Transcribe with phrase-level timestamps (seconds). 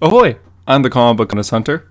[0.00, 0.36] Ahoy!
[0.66, 1.86] I'm the comic book honest hunter,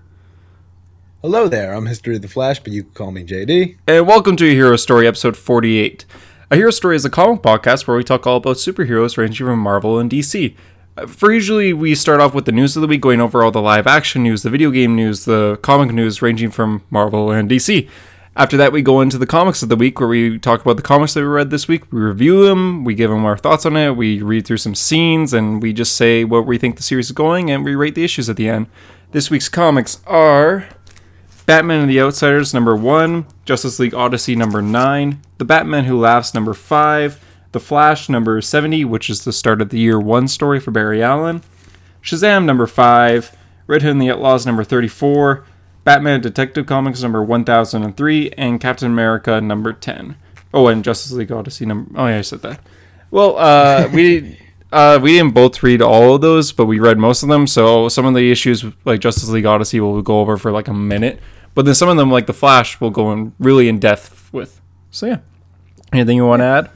[1.22, 3.76] Hello there, I'm History of the Flash, but you can call me JD.
[3.86, 6.06] and welcome to a Hero Story episode 48.
[6.50, 9.58] A Hero Story is a comic podcast where we talk all about superheroes ranging from
[9.58, 10.56] Marvel and DC.
[10.96, 13.50] Uh, For usually, we start off with the news of the week, going over all
[13.50, 17.50] the live action news, the video game news, the comic news ranging from Marvel and
[17.50, 17.88] DC.
[18.36, 20.82] After that, we go into the comics of the week where we talk about the
[20.82, 21.92] comics that we read this week.
[21.92, 25.34] We review them, we give them our thoughts on it, we read through some scenes,
[25.34, 28.04] and we just say what we think the series is going, and we rate the
[28.04, 28.68] issues at the end.
[29.10, 30.68] This week's comics are
[31.44, 36.32] Batman and the Outsiders number 1, Justice League Odyssey number 9, The Batman Who Laughs
[36.32, 40.60] number 5, The Flash number 70, which is the start of the year 1 story
[40.60, 41.42] for Barry Allen,
[42.00, 45.44] Shazam number 5, Red Hood and the Outlaws number 34,
[45.90, 50.14] Batman Detective Comics number 1003, and Captain America number 10.
[50.54, 51.90] Oh, and Justice League Odyssey number.
[51.98, 52.60] Oh, yeah, I said that.
[53.10, 54.38] Well, uh, we.
[54.70, 57.48] Uh, we didn't both read all of those, but we read most of them.
[57.48, 60.72] So some of the issues, like Justice League Odyssey, we'll go over for like a
[60.72, 61.18] minute.
[61.56, 64.60] But then some of them, like The Flash, we'll go in really in depth with.
[64.92, 65.18] So yeah.
[65.92, 66.70] Anything you want to add?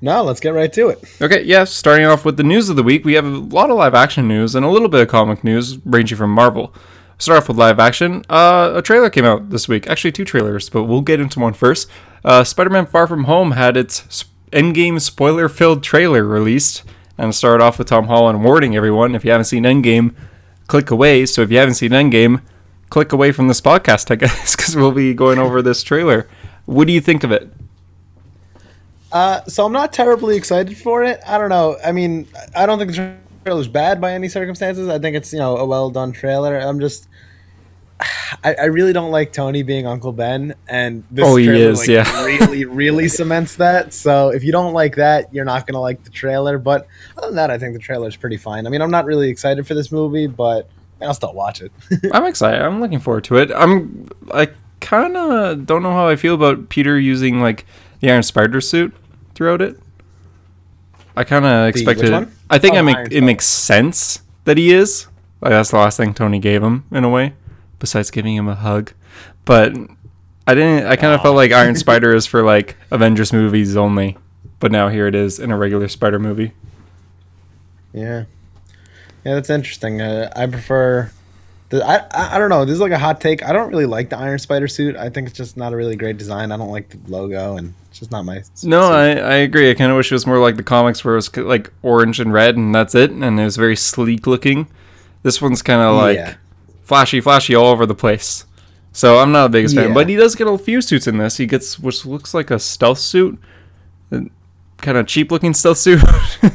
[0.00, 1.02] No, let's get right to it.
[1.20, 3.76] Okay, yeah, starting off with the news of the week, we have a lot of
[3.76, 6.72] live action news and a little bit of comic news ranging from Marvel.
[7.18, 8.22] Start off with live action.
[8.28, 9.86] Uh, a trailer came out this week.
[9.86, 11.88] Actually, two trailers, but we'll get into one first.
[12.24, 16.82] Uh, Spider Man Far From Home had its Endgame spoiler filled trailer released
[17.16, 20.14] and started off with Tom Holland warning everyone if you haven't seen Endgame,
[20.66, 21.24] click away.
[21.24, 22.42] So if you haven't seen Endgame,
[22.90, 26.28] click away from this podcast, I guess, because we'll be going over this trailer.
[26.66, 27.50] What do you think of it?
[29.10, 31.20] Uh, so I'm not terribly excited for it.
[31.26, 31.78] I don't know.
[31.82, 34.88] I mean, I don't think the trailer's bad by any circumstances.
[34.88, 36.58] I think it's you know a well done trailer.
[36.58, 37.08] I'm just.
[38.44, 41.88] I, I really don't like Tony being Uncle Ben, and this Oh, trailer, is, like,
[41.88, 42.24] yeah.
[42.26, 43.94] really, really cements that.
[43.94, 46.58] So if you don't like that, you're not gonna like the trailer.
[46.58, 48.66] But other than that, I think the trailer is pretty fine.
[48.66, 50.68] I mean, I'm not really excited for this movie, but
[51.00, 51.72] I'll still watch it.
[52.12, 52.60] I'm excited.
[52.60, 53.50] I'm looking forward to it.
[53.54, 54.50] I'm I
[54.80, 57.64] kind of don't know how I feel about Peter using like
[58.00, 58.92] the Iron Spider suit
[59.34, 59.80] throughout it.
[61.16, 62.28] I kind of expected.
[62.50, 65.06] I think Oh, I make it makes sense that he is.
[65.40, 67.34] Like that's the last thing Tony gave him in a way,
[67.78, 68.92] besides giving him a hug.
[69.44, 69.76] But
[70.46, 70.86] I didn't.
[70.86, 74.16] I kind of felt like Iron Spider is for like Avengers movies only.
[74.58, 76.52] But now here it is in a regular Spider movie.
[77.92, 78.24] Yeah,
[79.24, 80.00] yeah, that's interesting.
[80.00, 81.10] Uh, I prefer.
[81.68, 82.64] The, I, I I don't know.
[82.64, 83.42] This is like a hot take.
[83.42, 84.96] I don't really like the Iron Spider suit.
[84.96, 86.52] I think it's just not a really great design.
[86.52, 88.42] I don't like the logo, and it's just not my.
[88.62, 88.92] No.
[88.92, 89.70] I, I agree.
[89.70, 92.20] I kind of wish it was more like the comics where it was like orange
[92.20, 94.68] and red and that's it, and it was very sleek looking.
[95.22, 96.34] This one's kind of like Yeah.
[96.82, 98.44] flashy, flashy all over the place.
[98.92, 101.38] So I'm not the biggest fan, but he does get a few suits in this.
[101.38, 103.38] He gets which looks like a stealth suit,
[104.10, 106.02] kind of cheap looking stealth suit
[106.42, 106.52] with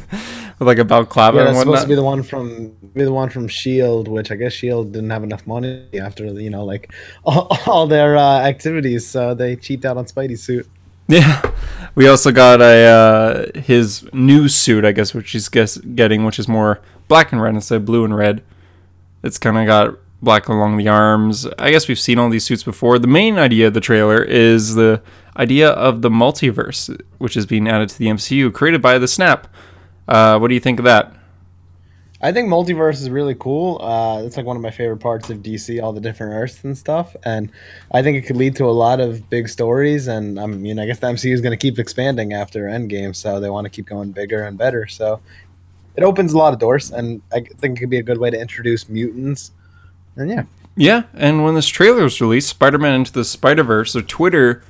[0.59, 3.29] like a balaclava Yeah, and that's supposed to be the one from be the one
[3.31, 6.93] from Shield, which I guess Shield didn't have enough money after you know like
[7.25, 10.67] all, all their uh, activities, so they cheaped out on Spidey's suit.
[11.19, 11.51] Yeah,
[11.93, 16.39] we also got a uh, his new suit, I guess, which he's guess getting, which
[16.39, 16.79] is more
[17.09, 18.41] black and red instead of blue and red.
[19.21, 21.45] It's kind of got black along the arms.
[21.59, 22.97] I guess we've seen all these suits before.
[22.97, 25.01] The main idea of the trailer is the
[25.35, 29.53] idea of the multiverse, which is being added to the MCU, created by the Snap.
[30.07, 31.13] Uh, what do you think of that?
[32.23, 33.81] I think multiverse is really cool.
[33.81, 36.77] Uh, it's like one of my favorite parts of DC, all the different Earths and
[36.77, 37.15] stuff.
[37.23, 37.51] And
[37.91, 40.07] I think it could lead to a lot of big stories.
[40.07, 43.39] And I mean, I guess the MCU is going to keep expanding after Endgame, so
[43.39, 44.85] they want to keep going bigger and better.
[44.85, 45.19] So
[45.95, 48.29] it opens a lot of doors, and I think it could be a good way
[48.29, 49.51] to introduce mutants.
[50.15, 50.43] And yeah,
[50.75, 54.63] Yeah, and when this trailer was released, Spider-Man Into the Spider-Verse, so Twitter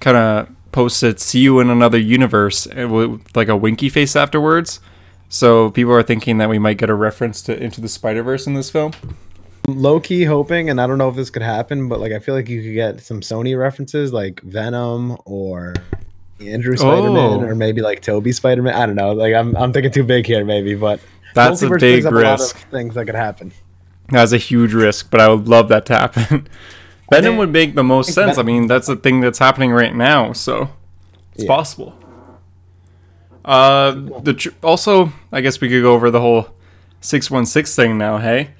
[0.00, 4.80] kind of posted "See you in another universe" and with like a winky face afterwards.
[5.28, 8.54] So people are thinking that we might get a reference to Into the Spider-Verse in
[8.54, 8.92] this film.
[9.66, 12.34] low key hoping, and I don't know if this could happen, but like I feel
[12.36, 15.74] like you could get some Sony references, like Venom or
[16.40, 16.76] Andrew oh.
[16.76, 17.48] Spider-Man, Oh.
[17.48, 18.74] or maybe like Tobey Spider-Man.
[18.74, 19.12] I don't know.
[19.12, 21.00] Like I'm, I'm thinking too big here, maybe, but
[21.34, 22.56] That's a big brings up lot risk.
[22.56, 23.52] of things that could happen.
[24.10, 26.46] That's a huge risk, but I would love that to happen.
[27.10, 28.38] Venom would make the most sense.
[28.38, 30.68] I mean, that's the thing that's happening right now, so
[31.34, 31.48] it's Yeah.
[31.48, 31.94] possible.
[33.46, 36.48] Uh, the tr- also, I guess we could go over the whole
[37.00, 38.18] six one six thing now.
[38.18, 38.50] Hey,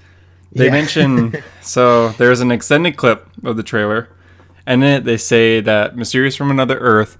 [0.52, 0.70] they Yeah.
[0.70, 4.08] mention so there's an extended clip of the trailer,
[4.64, 7.18] and in it they say that Mysterio's from another Earth,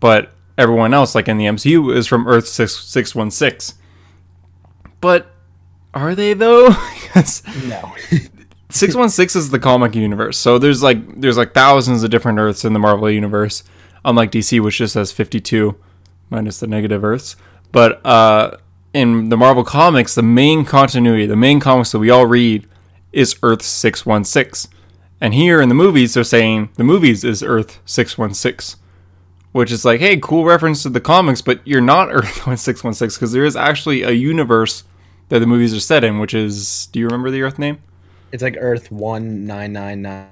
[0.00, 3.74] but everyone else, like in the MCU, is from Earth six six one six.
[5.02, 5.26] But
[5.94, 6.70] are they though?
[7.66, 7.92] No.
[8.70, 10.38] 616 is the comic universe.
[10.38, 13.64] So there's like there's like thousands of different Earths in the Marvel universe,
[14.02, 15.76] unlike DC which just has 52
[16.32, 17.36] minus the negative Earths.
[17.72, 18.58] But uh
[18.94, 22.66] in the Marvel comics, the main continuity, the main comics that we all read,
[23.12, 24.68] is Earth six one six,
[25.20, 28.76] and here in the movies they're saying the movies is Earth six one six,
[29.52, 32.94] which is like, hey, cool reference to the comics, but you're not Earth six one
[32.94, 34.84] six because there is actually a universe
[35.28, 37.78] that the movies are set in, which is, do you remember the Earth name?
[38.32, 40.28] It's like Earth one nine nine nine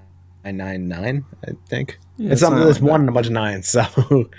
[0.57, 1.27] nine nine.
[1.47, 2.59] I think Yeah, it's something.
[2.59, 3.69] something There's like one and a bunch of nines.
[3.69, 4.31] So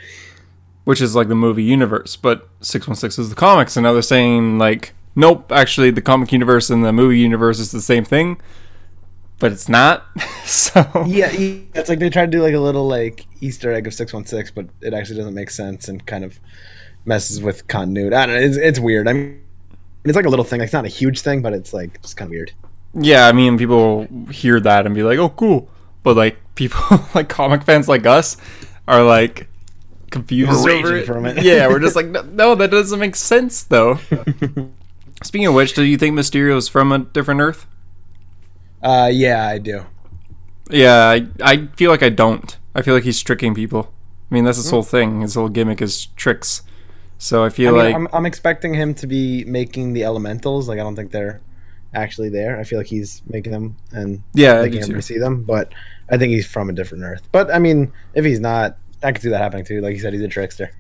[0.84, 4.58] which is like the movie universe, but 616 is the comics, and now they're saying
[4.58, 8.42] like, nope, actually the comic universe and the movie universe is the same thing,
[9.40, 10.06] but it's not.
[10.46, 13.88] so yeah, yeah, it's like they try to do like a little like Easter egg
[13.88, 16.40] of six one six, but it actually doesn't make sense and kind of
[17.06, 18.16] messes with continuity.
[18.16, 18.42] I don't know.
[18.42, 19.08] It's, it's weird.
[19.08, 19.42] I mean,
[20.04, 20.62] it's like a little thing.
[20.62, 22.52] It's not a huge thing, but it's like just kind of weird.
[22.94, 25.70] yeah, I mean, people hear that and be like, oh, cool,
[26.04, 26.82] but like people
[27.16, 28.38] like comic fans like us
[28.88, 29.48] are like
[30.12, 31.06] confused We're over it.
[31.06, 31.44] from it.
[31.44, 34.00] yeah, we're just like, no, that doesn't make sense though.
[35.24, 37.66] Speaking of which, do you think Mysterio is from a different Earth?
[38.82, 39.86] Uh, yeah, I do.
[40.70, 42.58] Yeah, I, I feel like I don't.
[42.74, 43.94] I feel like he's tricking people.
[44.30, 45.22] I mean, that's his whole thing.
[45.22, 46.64] His whole gimmick is tricks.
[47.18, 50.68] So I I feel mean, like I'm, I'm expecting him to be making the elementals.
[50.68, 51.42] Like, I don't think they're
[51.94, 52.60] actually there.
[52.60, 55.44] I feel like he's making them and yeah, I can't see them.
[55.44, 55.74] But
[56.10, 57.22] I think he's from a different Earth.
[57.32, 59.82] But I mean, if he's not, I could see that happening too.
[59.82, 60.72] Like you said, he's a trickster.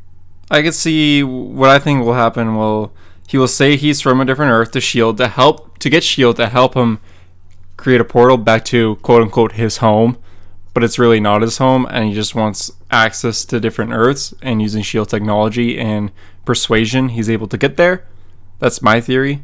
[0.49, 2.55] I could see what I think will happen.
[2.55, 2.93] Will
[3.27, 6.35] he will say he's from a different Earth to Shield to help to get Shield
[6.35, 6.99] to help him
[7.77, 10.17] create a portal back to quote unquote his home,
[10.73, 14.61] but it's really not his home, and he just wants access to different Earths and
[14.61, 16.11] using Shield technology and
[16.45, 18.05] persuasion, he's able to get there.
[18.59, 19.43] That's my theory,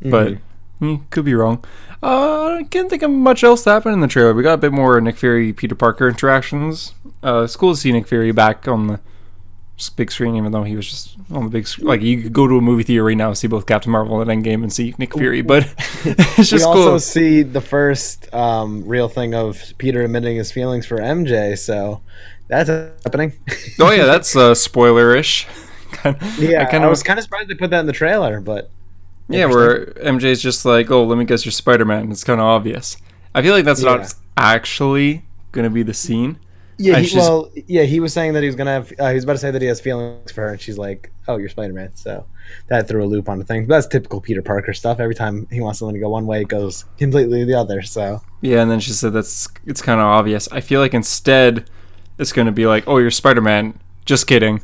[0.00, 0.42] but mm-hmm.
[0.78, 1.64] Hmm, could be wrong.
[2.02, 4.34] Uh, I can't think of much else that happened in the trailer.
[4.34, 6.94] We got a bit more Nick Fury Peter Parker interactions.
[7.24, 9.00] Uh, it's cool to see Nick Fury back on the
[9.96, 11.86] big screen, even though he was just on the big screen.
[11.86, 14.20] Like you could go to a movie theater right now and see both Captain Marvel
[14.20, 15.64] and Endgame and see Nick Fury, but
[16.04, 20.86] it's We just also see the first um, real thing of Peter admitting his feelings
[20.86, 21.58] for MJ.
[21.58, 22.02] So
[22.48, 23.32] that's happening.
[23.80, 25.46] Oh yeah, that's uh, spoilerish.
[26.38, 26.62] Yeah.
[26.62, 28.70] I, kind of was kind of surprised they put that in the trailer, but
[29.28, 32.96] Yeah, where MJ's just like, "Oh, let me guess, you're Spider-Man." It's kind of obvious.
[33.34, 33.96] I feel like that's Yeah.
[33.96, 36.38] not actually gonna be the scene.
[36.78, 36.98] yeah.
[36.98, 37.82] He, well, yeah.
[37.84, 38.92] He was saying that he was gonna have.
[38.98, 41.10] Uh, he was about to say that he has feelings for her, and she's like,
[41.26, 42.26] "Oh, you're Spider Man." So
[42.68, 43.66] that threw a loop on the thing.
[43.66, 45.00] But that's typical Peter Parker stuff.
[45.00, 47.82] Every time he wants something to go one way, it goes completely the other.
[47.82, 50.48] So Yeah, and then she said that's it's kind of obvious.
[50.52, 51.68] I feel like instead
[52.18, 53.74] it's gonna be like, "Oh, you're Spider-Man."
[54.04, 54.60] Just kidding.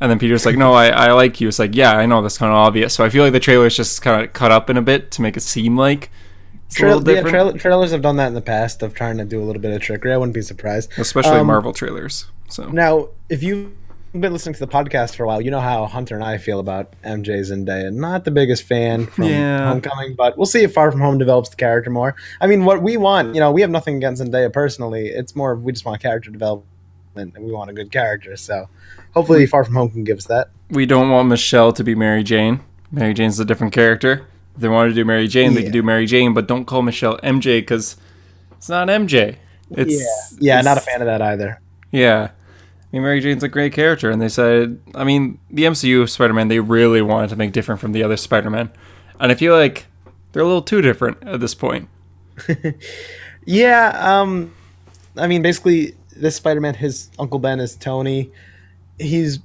[0.00, 2.38] And then Peter's like, "No, I, I like you." It's like, "Yeah, I know that's
[2.38, 4.76] kind of obvious." So I feel like the trailer's just kind of cut up in
[4.76, 6.10] a bit to make it seem like
[6.66, 9.24] it's a Trail, yeah, trail, trailers have done that in the past of trying to
[9.24, 10.12] do a little bit of trickery.
[10.12, 10.90] I wouldn't be surprised.
[10.98, 12.26] especially Um, Marvel trailers.
[12.48, 13.70] So Now, if you've
[14.18, 16.58] been listening to the podcast for a while, you know how Hunter and I feel
[16.58, 17.92] about MJ Zendaya.
[17.92, 19.68] Not the biggest fan from Yeah.
[19.68, 22.14] Homecoming, but we'll see if Far From Home develops the character more.
[22.40, 25.06] I mean, what we want, you know, we have nothing against Zendaya personally.
[25.08, 26.66] It's more we just want character development
[27.16, 28.36] and we want a good character.
[28.36, 28.68] So
[29.14, 30.50] hopefully, Far From Home can give us that.
[30.70, 32.60] we don't want Michelle to be Mary Jane.
[32.90, 34.26] Mary Jane's a different character.
[34.54, 35.64] If they want to do Mary Jane, they Yeah.
[35.66, 37.96] can do Mary Jane, but don't call Michelle MJ because
[38.52, 39.36] it's not MJ.
[39.70, 40.06] It's yeah,
[40.40, 41.60] yeah, it's- not a fan of that either.
[41.90, 42.28] Yeah.
[42.30, 46.32] I mean, Mary Jane's a great character, and they said, I mean, the MCU Spider
[46.32, 48.70] Man, they really wanted to make different from the other Spider Man.
[49.18, 49.86] And I feel like
[50.32, 51.88] they're a little too different at this point.
[53.46, 54.54] Yeah, um,
[55.16, 58.30] I mean, basically, this Spider-Man, his Uncle Ben is Tony.
[58.98, 59.40] He's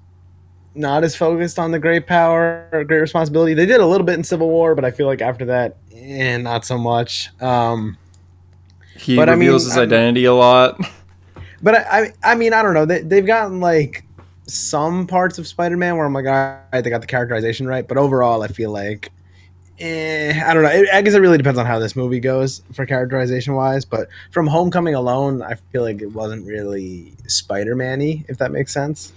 [0.76, 3.54] not as focused on the great power or great responsibility.
[3.54, 6.38] They did a little bit in Civil War, but I feel like after that, eh,
[6.38, 7.30] not so much.
[7.42, 7.98] Um,
[8.96, 10.80] He But I mean, reveals his identity a lot.
[11.62, 12.86] but I, I, I mean, I don't know.
[12.86, 14.06] They, they've gotten like
[14.46, 17.98] some parts of Spider-Man where I'm like, all right, they got the characterization right, but
[17.98, 19.12] overall, I feel like.
[19.80, 20.70] Eh, I don't know.
[20.70, 23.86] It, I guess it really depends on how this movie goes for characterization wise.
[23.86, 29.14] But from Homecoming alone, I feel like it wasn't really Spider-Man-y, if that makes sense.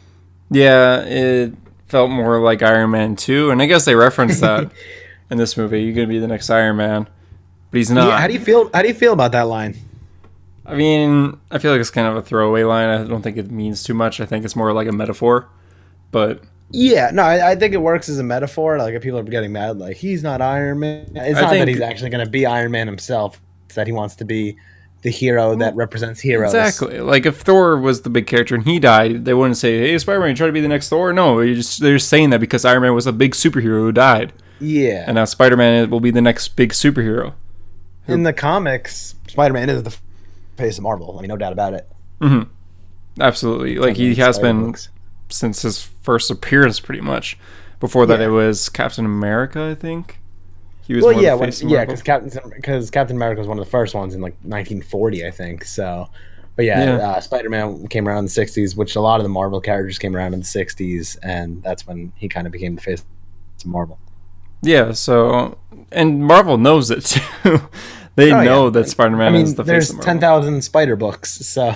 [0.52, 1.54] Yeah, it
[1.88, 4.70] felt more like Iron Man 2, and I guess they referenced that
[5.30, 5.82] in this movie.
[5.82, 7.08] You're going to be the next Iron Man.
[7.70, 8.08] But he's not.
[8.08, 8.70] Yeah, how do you feel?
[8.72, 9.76] How do you feel about that line?
[10.64, 12.88] I mean, I feel like it's kind of a throwaway line.
[12.88, 14.20] I don't think it means too much.
[14.20, 15.48] I think it's more like a metaphor.
[16.12, 18.78] But Yeah, no, I, I think it works as a metaphor.
[18.78, 21.10] Like if people are getting mad, like he's not Iron Man.
[21.14, 23.40] It's I not that he's actually going to be Iron Man himself.
[23.66, 24.56] It's that he wants to be
[25.02, 26.54] the hero that represents heroes.
[26.54, 27.00] Exactly.
[27.00, 30.34] Like if Thor was the big character and he died, they wouldn't say, "Hey, Spider-Man,
[30.34, 32.94] try to be the next Thor." No, just, they're just saying that because Iron Man
[32.94, 35.04] was a big superhero who died, Yeah.
[35.06, 37.34] and now Spider-Man will be the next big superhero.
[38.08, 39.96] In the comics, Spider-Man is the
[40.56, 41.16] face of Marvel.
[41.18, 41.88] I mean, no doubt about it.
[42.20, 42.50] Mm-hmm.
[43.20, 43.76] Absolutely.
[43.76, 44.88] Like he has been books.
[45.28, 47.38] since his first appearance, pretty much.
[47.80, 48.26] Before that, Yeah.
[48.26, 50.18] it was Captain America, I think.
[50.86, 53.64] He was Well, yeah, the when, yeah, because Captain because Captain America was one of
[53.64, 55.64] the first ones in like 1940, I think.
[55.64, 56.08] So,
[56.56, 57.08] but yeah, Yeah.
[57.10, 59.98] Uh, Spider Man came around in the 60s, which a lot of the Marvel characters
[59.98, 63.04] came around in the 60s, and that's when he kind of became the face
[63.60, 63.98] of Marvel.
[64.62, 65.58] Yeah, so
[65.90, 67.04] and Marvel knows it
[67.42, 67.60] too.
[68.16, 68.44] they Oh, yeah.
[68.44, 70.12] know that Spider-Man I mean, is the face there's of Marvel.
[70.20, 71.74] 10,000 Spider books, so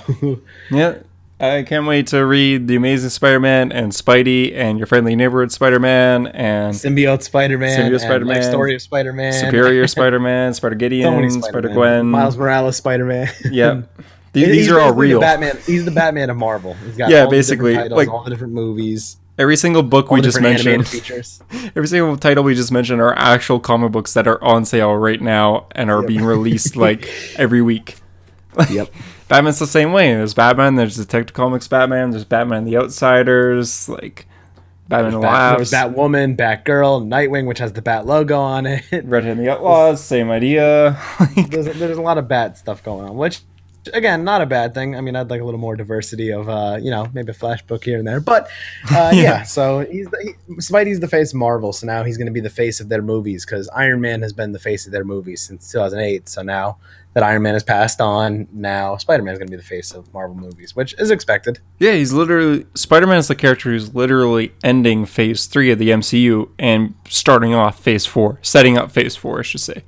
[0.71, 0.97] Yeah.
[1.39, 6.29] I can't wait to read The Amazing Spider-Man and Spidey and Your Friendly Neighborhood Spider-Man
[6.29, 11.03] and symbiote Spider Man, Symbiote Spider Man, Story of Spider Man, Superior Spider Man, Spider-Geddon,
[11.03, 11.43] Spider-Man.
[11.43, 12.07] Spider-Gwen.
[12.07, 13.29] Miles Morales Spider Man.
[13.51, 13.83] Yeah.
[14.33, 15.21] Th- These are all real.
[15.21, 15.59] Batman.
[15.67, 16.73] He's the Batman of Marvel.
[16.87, 20.23] He's got Yeah, basically, titles, like- all the different movies, Every single book all we
[20.23, 21.43] just mentioned, features.
[21.53, 25.21] every single title we just mentioned are actual comic books that are on sale right
[25.21, 26.09] now and are Yep.
[26.09, 27.97] being released like every week.
[28.71, 28.89] Yep.
[29.29, 30.15] Batman's the same way.
[30.15, 34.27] There's Batman, there's Detective Comics Batman, there's Batman the Outsiders, like
[34.89, 38.85] Batman Bat, there's Batwoman, Batgirl, Nightwing, which has the Bat logo on it.
[39.05, 41.01] Red and the Outlaws, same idea.
[41.49, 43.41] there's, there's a lot of Bat stuff going on, which
[43.95, 44.97] again, not a bad thing.
[44.97, 47.63] I mean, I'd like a little more diversity of, uh, you know, maybe a Flash
[47.63, 48.21] book here and there.
[48.21, 48.49] But
[48.91, 49.23] uh, yeah.
[49.23, 49.43] Yeah.
[49.43, 52.41] so he's the, he, Spidey's the face of Marvel, so now he's going to be
[52.41, 55.43] the face of their movies because Iron Man has been the face of their movies
[55.43, 56.29] since 2008.
[56.29, 56.79] So now
[57.17, 59.93] that Iron Man has passed on, now Spider Man is going to be the face
[59.93, 61.61] of Marvel movies, which is expected.
[61.79, 66.51] yeah, he's literally Spider-Man is the character who's literally ending Phase Three of the MCU
[66.59, 69.83] and starting off Phase Four, setting up Phase Four, I should say,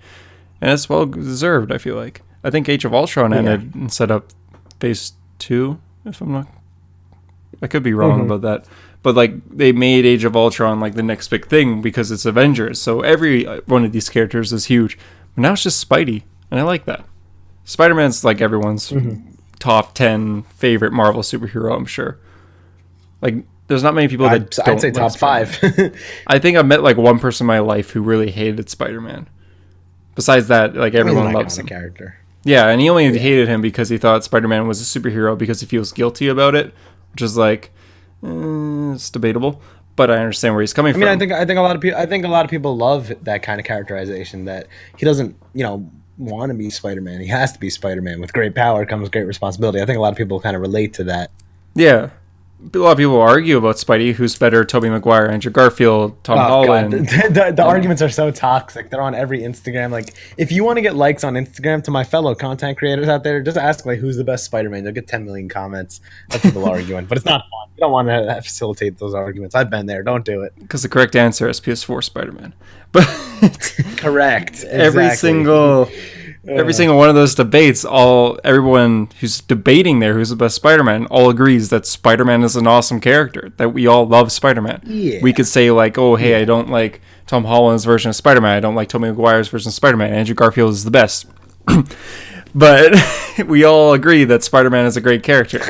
[0.62, 1.70] and it's well deserved.
[1.70, 3.38] I feel like I think Age of Ultron Yeah.
[3.40, 4.30] ended and set up
[4.80, 6.46] Phase Two, if I'm not.
[7.60, 8.24] I could be wrong Mhm.
[8.24, 8.64] about that,
[9.02, 12.80] but like they made Age of Ultron like the next big thing because it's Avengers,
[12.80, 14.96] so every uh, one of these characters is huge.
[15.34, 17.04] But now it's just Spidey, and I like that.
[17.68, 19.30] Spider Man's like everyone's Mm-hmm.
[19.58, 21.76] top ten favorite Marvel superhero.
[21.76, 22.18] I'm sure.
[23.20, 25.72] Like, there's not many people that I'd, don't I'd say like top Spider-Man.
[25.92, 26.02] five.
[26.26, 29.28] I think I've met like one person in my life who really hated Spider Man.
[30.14, 31.66] Besides that, like everyone He's loves iconic him.
[31.66, 32.16] character.
[32.44, 35.60] Yeah, and he only hated him because he thought Spider Man was a superhero because
[35.60, 36.72] he feels guilty about it,
[37.12, 37.70] which is like,
[38.24, 39.60] eh, it's debatable.
[39.96, 41.02] But I understand where he's coming from.
[41.02, 41.32] I mean, from.
[41.32, 43.12] I think I think a lot of people I think a lot of people love
[43.24, 47.20] that kind of characterization that he doesn't, you know, want to be Spider-Man.
[47.20, 48.20] He has to be Spider-Man.
[48.20, 49.80] With great power comes great responsibility.
[49.80, 51.30] I think a lot of people kind of relate to that.
[51.74, 52.10] yeah,
[52.74, 56.42] a lot of people argue about Spidey, who's better, Tobey Maguire, Andrew Garfield, Tom Oh,
[56.66, 56.90] Holland.
[56.90, 57.06] God.
[57.08, 58.90] The, the, the um, arguments are so toxic.
[58.90, 59.92] They're on every Instagram.
[59.92, 63.22] Like, if you want to get likes on Instagram to my fellow content creators out
[63.22, 64.82] there, just ask like who's the best Spider-Man.
[64.82, 66.00] You'll get 10 million comments
[66.34, 67.04] of people arguing.
[67.06, 67.44] But it's not.
[67.78, 69.54] You don't want to facilitate those arguments.
[69.54, 70.02] I've been there.
[70.02, 70.52] Don't do it.
[70.58, 72.52] Because the correct answer is PS4 Spider Man.
[72.90, 73.04] But
[73.98, 74.64] Correct.
[74.64, 75.16] every Exactly.
[75.16, 75.90] single
[76.48, 76.76] every uh.
[76.76, 81.28] single one of those debates all everyone who's debating there who's the best spider-man all
[81.28, 85.18] agrees that spider-man is an awesome character that we all love spider-man Yeah.
[85.22, 88.60] we could say like oh hey i don't like tom holland's version of spider-man i
[88.60, 91.26] don't like tobey maguire's version of spider-man andrew garfield is the best
[92.54, 92.94] but
[93.46, 95.60] we all agree that spider-man is a great character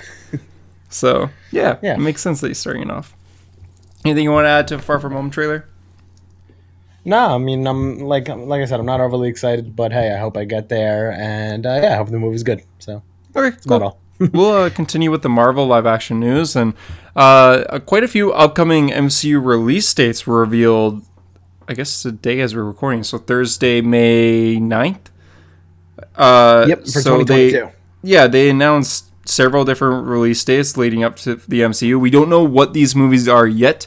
[0.88, 1.95] so yeah, Yeah.
[1.95, 3.14] it makes sense that he's starting it off
[4.04, 5.66] anything you want to add to far from home trailer
[7.04, 10.18] No, I mean, I'm like like I said, I'm not overly excited, but hey, I
[10.18, 12.62] hope I get there, and uh, yeah, I hope the movie's good.
[12.80, 13.02] So
[13.35, 13.99] okay all.
[14.33, 16.75] we'll uh, continue with the Marvel live action news, and
[17.16, 21.02] uh, quite a few upcoming MCU release dates were revealed.
[21.68, 25.07] I guess today as we're recording, so Thursday, May 9th.
[26.16, 27.26] Uh, Yep, for so 2022.
[27.66, 32.01] they yeah they announced several different release dates leading up to the MCU.
[32.01, 33.87] We don't know what these movies are yet,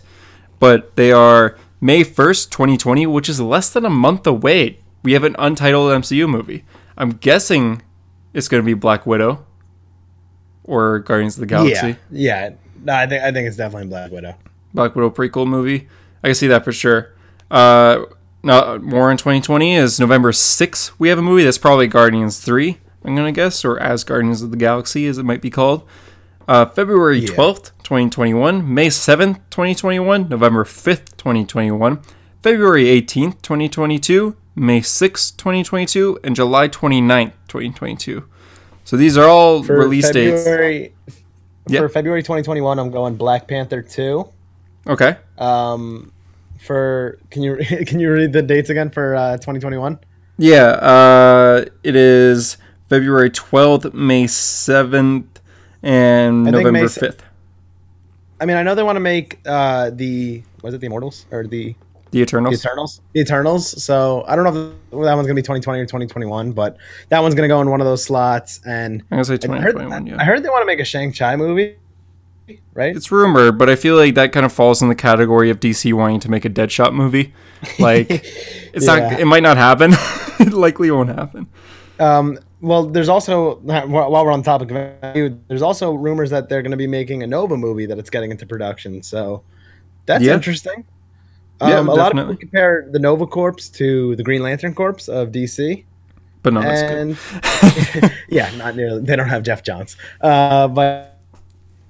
[0.60, 4.80] but they are May 1st, 2020, which is less than a month away.
[5.04, 6.64] We have an untitled MCU movie.
[6.98, 7.82] I'm guessing
[8.34, 9.46] it's going to be Black Widow
[10.64, 11.98] or Guardians of the Galaxy.
[12.12, 12.50] yeah, yeah.
[12.84, 14.36] No, I think I think it's definitely Black Widow.
[14.74, 15.88] Black Widow prequel movie.
[16.24, 17.14] I can see that for sure.
[17.50, 18.06] Uh,
[18.44, 20.92] now, more in 2020 is November 6th.
[20.98, 24.42] We have a movie that's probably Guardians 3, I'm going to guess, or as Guardians
[24.42, 25.84] of the Galaxy, as it might be called.
[26.48, 27.30] Uh, February Yeah.
[27.30, 28.74] 12th, 2021.
[28.74, 30.28] May 7th, 2021.
[30.30, 32.00] November 5th, 2021.
[32.44, 34.36] February 18th, 2022.
[34.56, 36.20] May 6th, 2022.
[36.24, 38.26] And July 29th, 2022.
[38.84, 40.44] So these are all For release dates.
[40.44, 40.94] February,
[41.68, 41.80] Yeah.
[41.82, 44.28] For February 2021, I'm going Black Panther 2.
[44.88, 45.16] Okay.
[45.38, 46.12] Um,
[46.60, 50.00] for can you can you read the dates again for uh, 2021?
[50.38, 52.58] Yeah, uh, it is
[52.92, 55.24] February 12th, May 7th,
[55.82, 57.20] and I November May 5th.
[58.42, 61.48] I mean, I know they want to make uh, the was it the Immortals or
[61.48, 61.74] the
[62.12, 62.52] The Eternals?
[62.62, 63.02] the Eternals.
[63.14, 63.82] The Eternals.
[63.82, 66.76] So I don't know if that one's gonna be 2020 or 2021, but
[67.08, 68.60] that one's gonna go in one of those slots.
[68.66, 70.18] And I'm going to say I heard, 2021, yeah.
[70.20, 71.78] I heard they want to make a Shang Chi movie.
[72.74, 72.94] right?
[72.94, 75.94] It's rumored, but I feel like that kind of falls in the category of DC
[75.94, 77.34] wanting to make a Deadshot movie.
[77.80, 78.08] Like,
[78.74, 78.96] it's Yeah.
[79.12, 79.20] not.
[79.22, 79.92] It might not happen.
[80.46, 81.48] it likely won't happen.
[82.02, 86.62] Um, well, there's also while we're on the topic of there's also rumors that they're
[86.62, 89.02] going to be making a Nova movie that it's getting into production.
[89.04, 89.44] So
[90.06, 90.34] that's Yeah.
[90.34, 90.84] interesting.
[91.62, 95.08] Yeah, Um, a lot of people compare the Nova Corps to the Green Lantern Corps
[95.08, 95.86] of DC,
[96.42, 96.98] But no, that's good.
[98.02, 99.02] and yeah, not nearly.
[99.04, 101.20] They don't have Geoff Johns, uh, but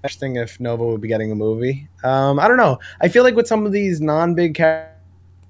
[0.03, 1.87] interesting if Nova would be getting a movie.
[2.03, 2.79] Um, I don't know.
[2.99, 4.90] I feel like with some of these non-big characters,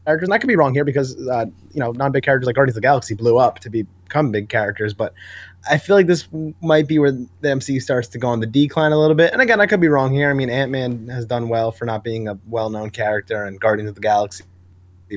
[0.06, 2.82] and I could be wrong here because uh, you know non-big characters like Guardians of
[2.82, 5.14] the Galaxy blew up to become big characters, but
[5.70, 6.28] I feel like this
[6.62, 9.32] might be where the MCU starts to go on the decline a little bit.
[9.32, 10.30] And again, I could be wrong here.
[10.30, 13.90] I mean, Ant Man has done well for not being a well-known character, and Guardians
[13.90, 14.44] of the Galaxy,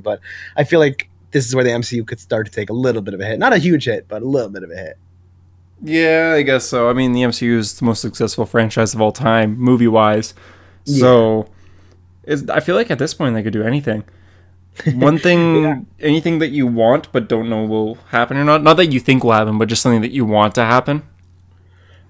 [0.03, 0.21] but
[0.57, 3.15] I feel like this is where the MCU could start to take a little bit
[3.15, 3.39] of a hit.
[3.39, 4.99] Not a huge hit, but a little bit of a hit.
[5.83, 6.89] Yeah, I guess so.
[6.89, 10.35] I mean, the MCU is the most successful franchise of all time, movie wise.
[10.85, 11.49] So,
[12.23, 14.05] it's, I feel like at this point they could do anything.
[14.95, 15.81] One thing, Yeah.
[16.01, 18.63] anything that you want but don't know will happen or not.
[18.63, 21.03] Not that you think will happen, but just something that you want to happen.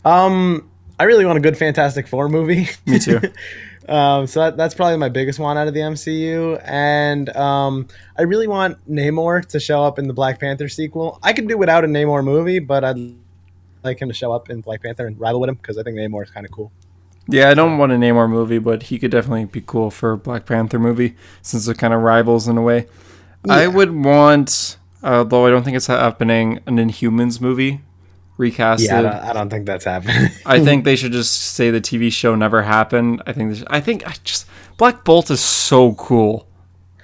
[0.04, 0.68] Um,
[0.98, 2.68] I really want a good Fantastic Four movie.
[2.86, 3.20] Me too.
[3.88, 8.22] um, so that, that's probably my biggest one out of the MCU, and um, I
[8.22, 11.18] really want Namor to show up in the Black Panther sequel.
[11.22, 12.96] I could do without a Namor movie, but I'd
[13.82, 15.96] like him to show up in Black Panther and rival with him because I think
[15.98, 16.70] Namor is kind of cool.
[17.28, 20.16] Yeah, I don't want a Namor movie, but he could definitely be cool for a
[20.18, 22.86] Black Panther movie since they're kind of rivals in a way.
[23.48, 27.80] I would want, uh, although I don't think it's happening, an Inhumans movie
[28.38, 28.86] recasted.
[28.86, 30.30] Yeah, I don't, I don't think that's happening.
[30.46, 33.22] I think they should just say the TV show never happened.
[33.26, 33.52] I think.
[33.52, 34.06] They should, I think.
[34.06, 36.46] I just Black Bolt is so cool,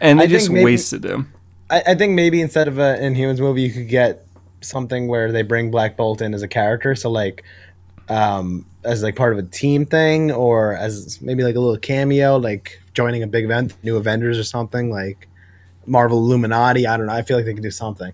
[0.01, 1.33] and they I just maybe- wasted him.
[1.71, 4.27] I, I think maybe instead of a Inhumans movie, you could get
[4.61, 6.95] something where they bring Black Bolt in as a character.
[6.97, 7.45] So like,
[8.11, 12.37] um, as like part of a team thing, or as maybe like a little cameo,
[12.37, 15.29] like joining a big event, New Avengers or something like
[15.87, 16.87] Marvel Illuminati.
[16.87, 17.13] I don't know.
[17.13, 18.13] I feel like they could do something.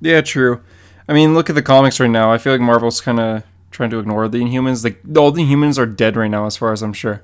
[0.00, 0.62] Yeah, true.
[1.08, 2.32] I mean, look at the comics right now.
[2.32, 4.82] I feel like Marvel's kind of trying to ignore the Inhumans.
[4.82, 7.22] Like all the Inhumans are dead right now, as far as I'm sure.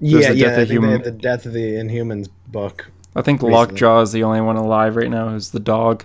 [0.00, 0.44] There's yeah, the yeah.
[0.56, 2.90] Death of the Death of the Inhumans book.
[3.16, 3.54] I think Recently.
[3.54, 5.28] Lockjaw is the only one alive right now.
[5.28, 6.04] Is the dog?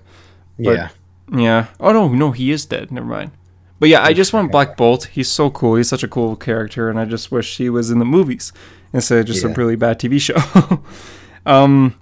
[0.57, 0.89] But- yeah.
[1.29, 1.67] Yeah.
[1.79, 2.89] Oh no, no, he is dead.
[2.89, 3.31] Never mind.
[3.79, 5.05] But yeah, I just want Black Bolt.
[5.05, 5.75] He's so cool.
[5.75, 8.51] He's such a cool character, and I just wish he was in the movies
[8.93, 10.81] instead of just a really bad TV show.
[11.45, 11.93] um,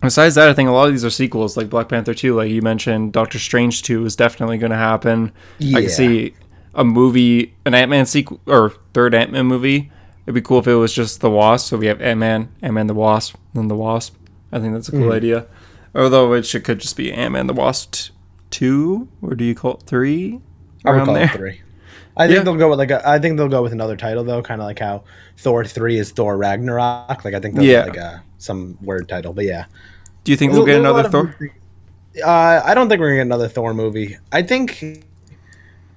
[0.00, 2.50] besides that, I think a lot of these are sequels, like Black Panther two, like
[2.50, 3.12] you mentioned.
[3.12, 5.32] Doctor Strange two is definitely going to happen.
[5.60, 6.34] I can see
[6.74, 9.90] a movie, an Ant Man sequel or third Ant Man movie.
[10.26, 11.68] It'd be cool if it was just the Wasp.
[11.68, 14.16] So we have Ant Man, Ant Man the Wasp, then the Wasp.
[14.50, 15.14] I think that's a cool Mhm.
[15.14, 15.46] idea.
[15.94, 18.10] Although it should, could just be Ant Man the Wasp
[18.50, 20.40] two, or do you call it three?
[20.84, 21.24] I would Around call there.
[21.24, 21.60] it three.
[22.16, 22.42] I think Yeah.
[22.44, 24.66] they'll go with like a, I think they'll go with another title though, kind of
[24.66, 25.02] like how
[25.38, 27.24] Thor three is Thor Ragnarok.
[27.24, 27.84] Like I think they'll Yeah.
[27.84, 29.64] like a, some word title, but yeah.
[30.22, 31.50] Do you think There's we'll get there's a lot another Thor?
[32.24, 34.16] Uh, I don't think we're gonna get another Thor movie.
[34.30, 35.02] I think.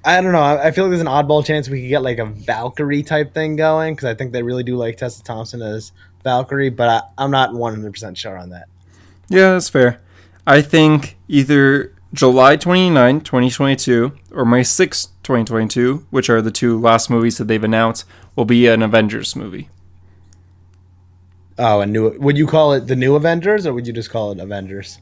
[0.04, 0.42] I don't know.
[0.42, 3.34] I I feel like there's an oddball chance we could get like a Valkyrie type
[3.34, 5.92] thing going because I think they really do like Tessa Thompson as
[6.24, 8.68] Valkyrie, but I, I'm not 100 percent sure on that.
[9.30, 10.00] Yeah, that's fair.
[10.48, 17.10] I think either July 29, 2022, or May 6, 2022, which are the two last
[17.10, 19.70] movies that they've announced, will be an Avengers movie.
[21.60, 22.18] Oh, a new.
[22.20, 25.00] Would you call it the new Avengers or would you just call it Avengers?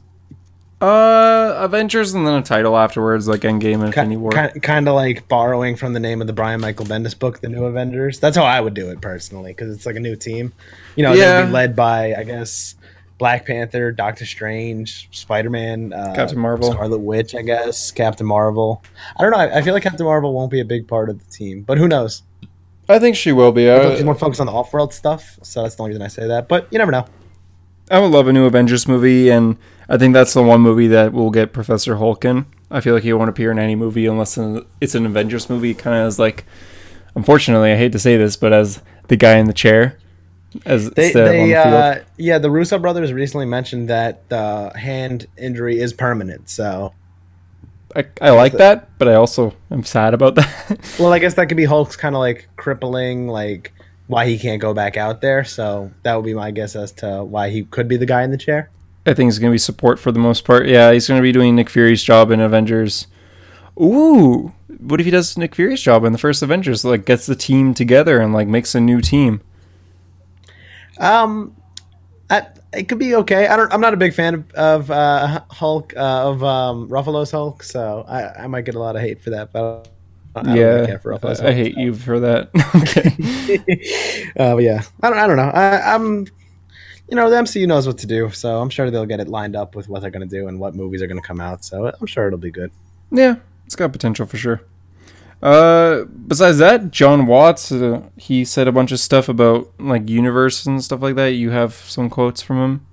[0.80, 4.30] Uh, Avengers and then a title afterwards, like Endgame and Infinity War.
[4.30, 7.48] Kind, kind of like borrowing from the name of the Brian Michael Bendis book, The
[7.48, 8.20] New Avengers.
[8.20, 10.52] That's how I would do it personally, because it's like a new team.
[10.94, 11.40] You know, Yeah.
[11.40, 12.74] they'd be led by, I guess,
[13.18, 16.72] Black Panther, Doctor Strange, Spider Man, uh, Captain Marvel.
[16.72, 18.82] Scarlet Witch, I guess, Captain Marvel.
[19.16, 19.38] I don't know.
[19.38, 21.78] I, I feel like Captain Marvel won't be a big part of the team, but
[21.78, 22.22] who knows?
[22.88, 23.66] I think she will be.
[23.96, 26.28] She's more focused on the off world stuff, so that's the only reason I say
[26.28, 26.46] that.
[26.48, 27.06] But you never know.
[27.90, 29.56] I would love a new Avengers movie, and
[29.88, 32.46] I think that's the one movie that will get Professor Hulk in.
[32.70, 34.38] I feel like he won't appear in any movie unless
[34.80, 35.72] it's an Avengers movie.
[35.72, 36.44] Kind of as like,
[37.14, 39.98] unfortunately, I hate to say this, but as the guy in the chair,
[40.64, 41.74] as They, they the field.
[41.74, 46.48] uh, yeah, the Russo brothers recently mentioned that the hand injury is permanent.
[46.48, 46.92] So,
[47.94, 50.94] I, I like that, but I also am sad about that.
[50.98, 53.72] well, I guess that could be Hulk's kind of like crippling, like
[54.06, 55.44] why he can't go back out there.
[55.44, 58.30] So that would be my guess as to why he could be the guy in
[58.30, 58.70] the chair.
[59.06, 60.66] I think it's gonna be support for the most part.
[60.66, 63.06] Yeah, he's gonna be doing Nick Fury's job in Avengers.
[63.80, 66.84] Ooh, what if he does Nick Fury's job in the first Avengers?
[66.84, 69.40] Like gets the team together and like makes a new team.
[70.98, 71.56] Um,
[72.30, 73.46] I, it could be okay.
[73.46, 73.72] I don't.
[73.72, 78.04] I'm not a big fan of, of uh, Hulk uh, of um, Ruffalo's Hulk, so
[78.08, 79.52] I, I might get a lot of hate for that.
[79.52, 79.88] But
[80.34, 81.42] I don't yeah, really care for Ruffalo.
[81.42, 82.50] I, I hate you for that.
[82.74, 84.32] okay.
[84.38, 85.50] uh, but yeah, I don't, I don't know.
[85.50, 86.26] I, I'm,
[87.08, 89.56] you know, the MCU knows what to do, so I'm sure they'll get it lined
[89.56, 91.64] up with what they're going to do and what movies are going to come out.
[91.64, 92.70] So I'm sure it'll be good.
[93.10, 94.62] Yeah, it's got potential for sure.
[95.42, 100.66] Uh, besides that, Jon Watts, uh, he said a bunch of stuff about like universe
[100.66, 101.32] and stuff like that.
[101.32, 102.86] You have some quotes from him.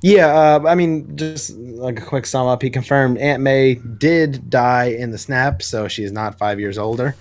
[0.00, 4.50] Yeah, uh, I mean, just like a quick sum up, he confirmed Aunt May did
[4.50, 7.16] die in the snap, so she is not five years older,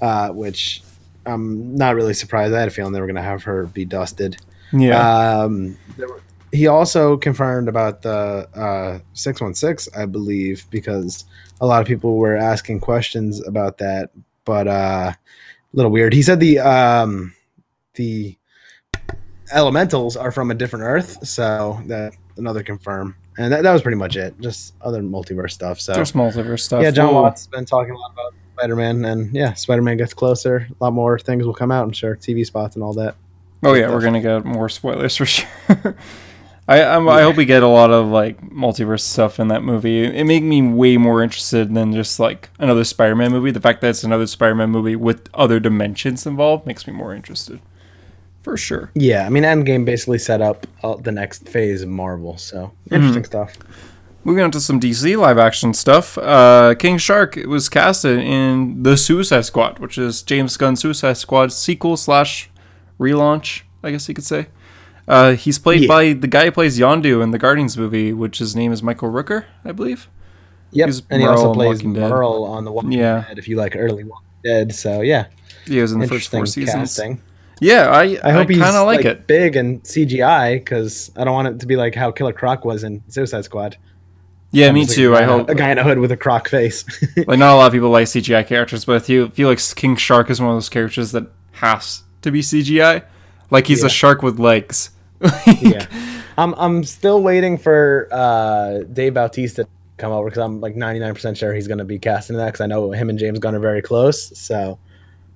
[0.00, 0.82] uh, which
[1.26, 2.54] I'm not really surprised.
[2.54, 4.36] I had a feeling they were going to have her be dusted.
[4.72, 5.40] Yeah.
[5.40, 11.24] Um, there were, he also confirmed about the uh, 616, I believe, because
[11.60, 14.10] a lot of people were asking questions about that,
[14.44, 15.16] but uh, a
[15.72, 16.12] little weird.
[16.12, 17.34] He said the um,
[17.94, 18.36] the
[19.52, 23.16] elementals are from a different Earth, so that another confirm.
[23.36, 24.38] And that, that was pretty much it.
[24.40, 25.80] Just other multiverse stuff.
[25.80, 26.82] So There's multiverse stuff.
[26.82, 27.22] yeah, Jon Whoa.
[27.22, 30.66] Watts has been talking a lot about Spider Man, and yeah, Spider Man gets closer.
[30.80, 31.84] A lot more things will come out.
[31.84, 33.14] I'm sure TV spots and all that.
[33.62, 35.48] Oh yeah, we're gonna get more spoilers for sure.
[36.68, 40.04] I I'm, I hope we get a lot of like multiverse stuff in that movie.
[40.04, 43.50] It made me way more interested than just like another Spider-Man movie.
[43.50, 47.60] The fact that it's another Spider-Man movie with other dimensions involved makes me more interested,
[48.42, 48.90] for sure.
[48.94, 52.36] Yeah, I mean, Endgame basically set up uh, the next phase of Marvel.
[52.36, 53.56] So interesting stuff.
[54.24, 56.18] Moving on to some DC live action stuff.
[56.18, 61.50] Uh, King Shark was casted in the Suicide Squad, which is James Gunn's Suicide Squad
[61.50, 62.50] sequel slash
[63.00, 64.48] relaunch, I guess you could say.
[65.08, 65.88] Uh, he's played Yeah.
[65.88, 69.10] by the guy who plays Yondu in the Guardians movie, which his name is Michael
[69.10, 70.08] Rooker, I believe.
[70.72, 71.82] Yep, He's and he also plays.
[71.82, 73.24] Merle on the Walking Yeah.
[73.26, 73.38] Dead.
[73.38, 75.26] If you like early Walking Dead, so yeah,
[75.66, 76.74] He was in the first four seasons.
[76.74, 77.22] casting.
[77.60, 79.26] Yeah, I I hope he's kind of like, like, it.
[79.26, 82.84] big and CGI because I don't want it to be like how Killer Croc was
[82.84, 83.76] in Suicide Squad.
[84.50, 85.14] Yeah, me like too.
[85.14, 85.48] A I guy in a- hope.
[85.50, 86.84] a guy in a hood with a croc face.
[87.26, 89.96] Like, not a lot of people like CGI characters, but I feel, feel like King
[89.96, 93.02] Shark is one of those characters that has to be CGI.
[93.50, 93.86] Like he's Yeah.
[93.86, 94.90] a shark with legs.
[95.60, 95.86] yeah,
[96.36, 101.14] I'm I'm still waiting for uh, Dave Bautista to come over because I'm like 99
[101.14, 103.54] percent sure he's going to be casting that because I know him and James Gunn
[103.54, 104.36] are very close.
[104.38, 104.78] So,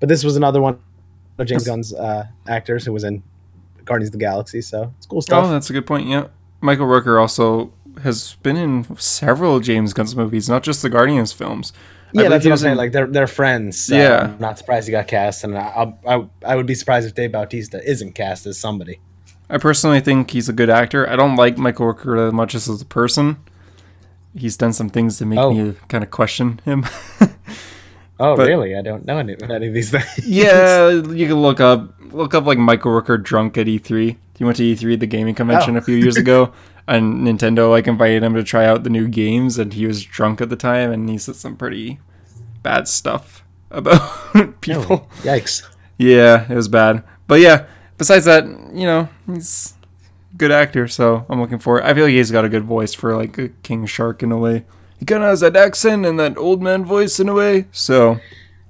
[0.00, 0.78] but this was another one
[1.38, 3.22] of James Gunn's uh, actors who was in
[3.84, 4.60] Guardians of the Galaxy.
[4.60, 5.44] So it's cool stuff.
[5.46, 6.06] Oh, that's a good point.
[6.08, 6.28] Yeah,
[6.60, 7.72] Michael Rooker also
[8.04, 11.72] has been in several James Gunn's movies, not just the Guardians films.
[12.14, 12.72] Yeah, that's what I'm saying.
[12.72, 13.80] in- Like they're they're friends.
[13.80, 14.32] So Yeah.
[14.34, 17.32] I'm not surprised he got cast, and I, I I would be surprised if Dave
[17.32, 19.00] Bautista isn't cast as somebody.
[19.52, 21.08] I personally think he's a good actor.
[21.08, 23.36] I don't like Michael Rooker that much as a person.
[24.34, 25.52] He's done some things to make Oh.
[25.52, 26.86] me kind of question him.
[28.20, 28.76] Oh, But- really?
[28.76, 30.24] I don't know any, any of these things.
[30.24, 34.16] yeah, you can look up look up like Michael Rooker drunk at E3.
[34.38, 35.78] He went to E3, the gaming convention, Oh.
[35.78, 36.52] a few years ago,
[36.86, 40.40] and Nintendo like invited him to try out the new games, and he was drunk
[40.40, 41.98] at the time, and he said some pretty
[42.62, 45.08] bad stuff about people.
[45.22, 45.62] Yikes.
[45.98, 47.02] Yeah, it was bad.
[47.26, 47.64] But yeah,
[48.02, 49.74] besides that, you know, he's
[50.34, 51.84] a good actor, so I'm looking for it.
[51.84, 54.36] I feel like he's got a good voice for like a King Shark in a
[54.38, 54.64] way.
[54.98, 57.66] He kind of has that accent and that old man voice in a way.
[57.70, 58.18] So,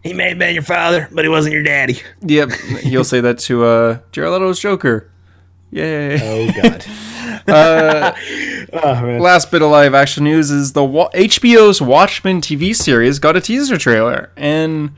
[0.02, 2.00] He may have been your father, but he wasn't your daddy.
[2.20, 2.50] yep,
[2.82, 5.10] he'll say that to uh, Jared Leto's Joker.
[5.70, 6.18] Yay.
[6.22, 6.84] Oh God.
[7.48, 8.14] Uh,
[8.72, 13.36] oh last bit of live action news is the Wa- HBO's Watchmen TV series got
[13.36, 14.92] a teaser trailer, and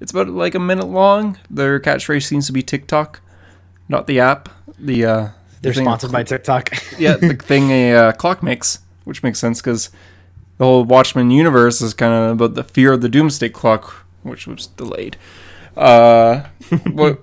[0.00, 1.38] it's about like a minute long.
[1.50, 3.20] Their catchphrase seems to be TikTok,
[3.88, 4.48] not the app.
[4.78, 5.28] The uh,
[5.60, 6.70] They're thing- sponsored by TikTok.
[6.98, 9.90] yeah, the thing a uh, clock makes, which makes sense because
[10.58, 14.46] the whole Watchmen universe is kind of about the fear of the Doomsday Clock, which
[14.46, 15.16] was delayed.
[15.76, 16.42] Uh,
[16.92, 17.20] what?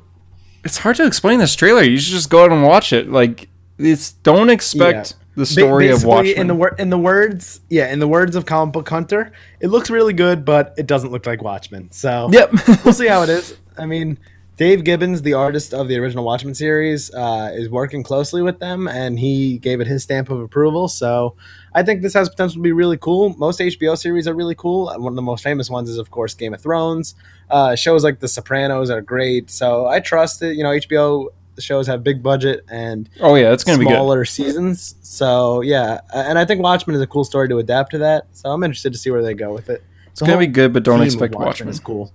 [0.63, 1.81] It's hard to explain this trailer.
[1.81, 3.09] You should just go out and watch it.
[3.09, 6.37] Like, it's don't expect the Ba- story of basically, Watchmen.
[6.37, 9.67] In the wor- in the words, yeah, in the words of comic book hunter, it
[9.67, 11.91] looks really good, but it doesn't look like Watchmen.
[11.91, 12.51] So yep.
[12.85, 13.57] we'll see how it is.
[13.77, 14.19] I mean,
[14.57, 18.87] Dave Gibbons, the artist of the original Watchmen series, uh, is working closely with them,
[18.87, 20.87] and he gave it his stamp of approval.
[20.87, 21.35] So
[21.73, 23.29] I think this has potential to be really cool.
[23.37, 24.87] Most HBO series are really cool.
[24.97, 27.15] One of the most famous ones is, of course, Game of Thrones.
[27.49, 29.49] Uh, shows like The Sopranos are great.
[29.49, 30.55] So I trust it.
[30.57, 33.91] You know, HBO shows have big budget and oh yeah, it's gonna be good.
[33.91, 34.95] smaller seasons.
[35.01, 38.27] So yeah, and I think Watchmen is a cool story to adapt to that.
[38.31, 39.83] So I'm interested to see where they go with it.
[40.11, 41.69] It's gonna be good, but don't expect Watchmen Watchmen.
[41.69, 42.11] is cool.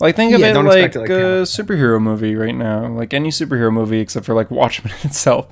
[0.00, 2.86] Like think of Yeah, it like, it like a superhero movie right now.
[2.88, 5.48] Like any superhero movie except for like Watchmen itself.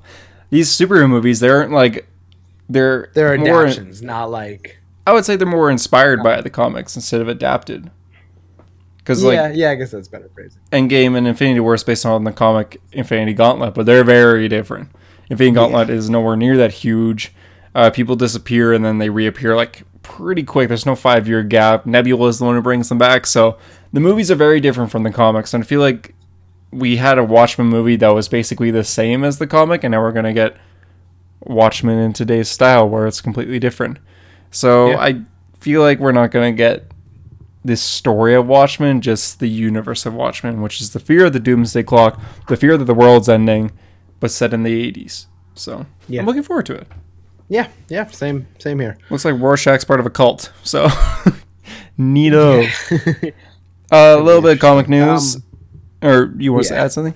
[0.51, 2.07] These superhero movies, they aren't like
[2.69, 6.97] they're They're more- adaptations, not like I would say they're more inspired by the comics
[6.97, 7.91] instead of adapted.
[8.99, 9.71] Because like yeah, yeah.
[9.71, 10.61] I guess that's better phrasing.
[10.73, 14.91] Endgame and Infinity War is based on the comic Infinity Gauntlet, but they're very different.
[15.29, 17.35] Infinity Gauntlet is nowhere near that huge.
[17.75, 20.69] Uh, people disappear and then they reappear like pretty quick.
[20.69, 21.85] There's no five year gap.
[21.87, 23.27] Nebula is the one who brings them back.
[23.27, 23.59] So
[23.95, 25.55] the movies are very different from the comics.
[25.55, 26.15] And I feel like
[26.71, 30.03] we had a Watchmen movie that was basically the same as the comic, and now
[30.03, 30.57] we're going to get
[31.41, 33.99] Watchmen in today's style where it's completely different.
[34.51, 34.99] So Yeah.
[34.99, 35.23] I
[35.61, 36.91] feel like we're not going to get
[37.65, 41.41] this story of Watchmen, just the universe of Watchmen, which is the fear of the
[41.41, 43.71] doomsday clock, the fear that the world's ending,
[44.21, 45.27] but set in the 80s.
[45.55, 46.21] So Yeah.
[46.21, 46.87] I'm looking forward to it.
[47.49, 48.97] Yeah, yeah, same same here.
[49.11, 50.51] Looks like Rorschach's part of a cult.
[50.65, 50.89] So
[51.99, 52.67] neato.
[53.95, 55.39] Uh, a little bit of comic news.
[56.03, 57.15] or you want to add something?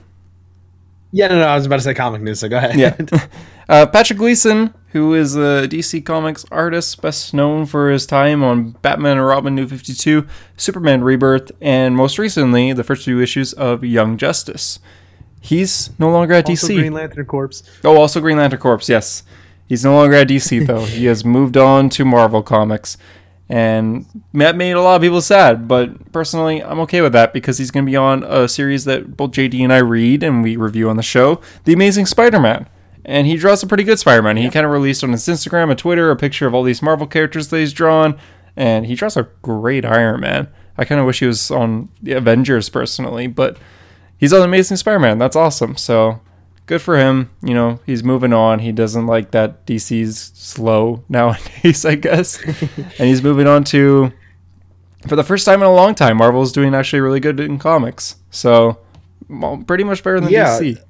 [1.10, 2.76] Yeah, no, no, I was about to say comic news, so go ahead.
[2.76, 2.96] Yeah.
[3.68, 8.72] uh, Patrick Gleason, who is a DC Comics artist, best known for his time on
[8.82, 13.84] Batman and Robin New 52, Superman Rebirth, and most recently, the first few issues of
[13.84, 14.80] Young Justice.
[15.40, 16.74] He's no longer at Also DC.
[16.76, 17.62] Green Lantern Corps.
[17.84, 19.22] Oh, also Green Lantern Corps, yes.
[19.66, 20.84] He's no longer at DC, though.
[20.84, 22.98] he has moved on to Marvel Comics.
[23.48, 27.56] And that made a lot of people sad, but personally, I'm okay with that because
[27.56, 30.56] he's going to be on a series that both JD and I read and we
[30.56, 32.68] review on the show The Amazing Spider Man.
[33.06, 34.36] And he draws a pretty good Spider Man.
[34.36, 37.06] He kind of released on his Instagram a Twitter a picture of all these Marvel
[37.06, 38.18] characters that he's drawn,
[38.54, 40.48] and he draws a great Iron Man.
[40.76, 43.56] I kind of wish he was on the Avengers personally, but
[44.18, 45.16] he's on Amazing Spider-Man.
[45.18, 45.76] That's awesome.
[45.76, 46.20] So
[46.68, 47.30] good for him.
[47.42, 48.60] You know, he's moving on.
[48.60, 52.40] He doesn't like that DC's slow nowadays, I guess.
[52.44, 54.12] and he's moving on to
[55.08, 58.16] for the first time in a long time, Marvel's doing actually really good in comics.
[58.30, 58.78] So
[59.66, 60.58] pretty much better than Yeah.
[60.58, 60.84] DC.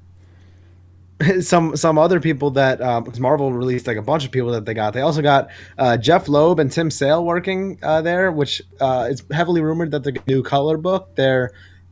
[1.41, 4.73] some some other people that um, Marvel released like a bunch of people that they
[4.73, 4.93] got.
[4.93, 9.23] They also got uh, Jeph Loeb and Tim Sale working uh, there, which uh, is
[9.31, 11.15] heavily rumored that the new color book.
[11.15, 11.51] Their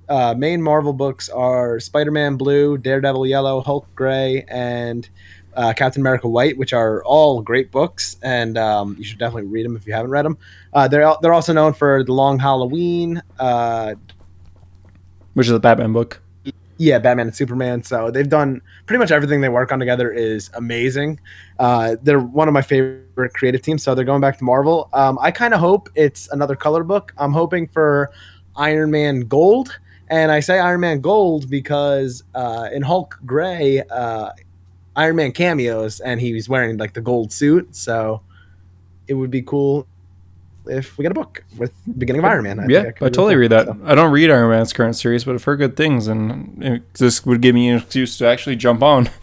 [0.10, 5.08] uh, main Marvel books are Spider-Man Blue, Daredevil Yellow, Hulk Gray, and
[5.56, 9.66] uh, Captain America White, which are all great books, and um, you should definitely read
[9.66, 10.38] them if you haven't read them.
[10.74, 13.96] Uh, they're they're also known for the Long Halloween, uh,
[15.34, 16.22] Which is a Batman book.
[16.78, 17.82] yeah, Batman and Superman.
[17.82, 21.20] So they've done pretty much everything they work on together is amazing.
[21.58, 23.82] Uh, they're one of my favorite creative teams.
[23.82, 24.90] So they're going back to Marvel.
[24.94, 27.14] Um, I kind of hope it's another color book.
[27.18, 28.12] I'm hoping for
[28.56, 29.80] Iron Man Gold.
[30.10, 34.30] And I say Iron Man Gold because uh, in Hulk Gray, uh,
[34.96, 37.76] Iron Man cameos and he's wearing like the gold suit.
[37.76, 38.22] So
[39.08, 39.88] it would be cool
[40.66, 42.70] if we get a book with beginning of Iron Man.
[42.70, 43.68] yeah, think I totally read that.
[43.68, 46.94] So- I don't read Iron Man's current series, but I've heard good things, and it,
[46.96, 49.10] this would give me an excuse to actually jump on.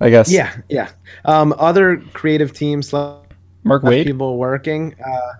[0.00, 0.32] I guess.
[0.32, 0.90] Yeah, yeah.
[1.24, 3.20] Um, other creative teams, like
[3.62, 4.02] Mark Waid.
[4.04, 4.96] people working.
[5.00, 5.32] Uh,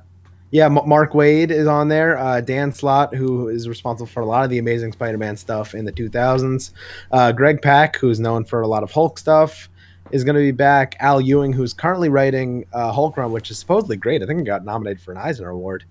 [0.53, 2.17] yeah, M- Mark Waid is on there.
[2.17, 5.85] Uh, Dan Slott, who is responsible for a lot of the Amazing Spider-Man stuff in
[5.85, 6.71] the 2000s.
[7.11, 9.69] Uh, Greg Pak, who's known for a lot of Hulk stuff,
[10.13, 10.95] is going to be back.
[11.01, 14.23] Al Ewing, who's currently writing uh, Hulk Run, which is supposedly great.
[14.23, 15.85] I think he got nominated for an Eisner Award,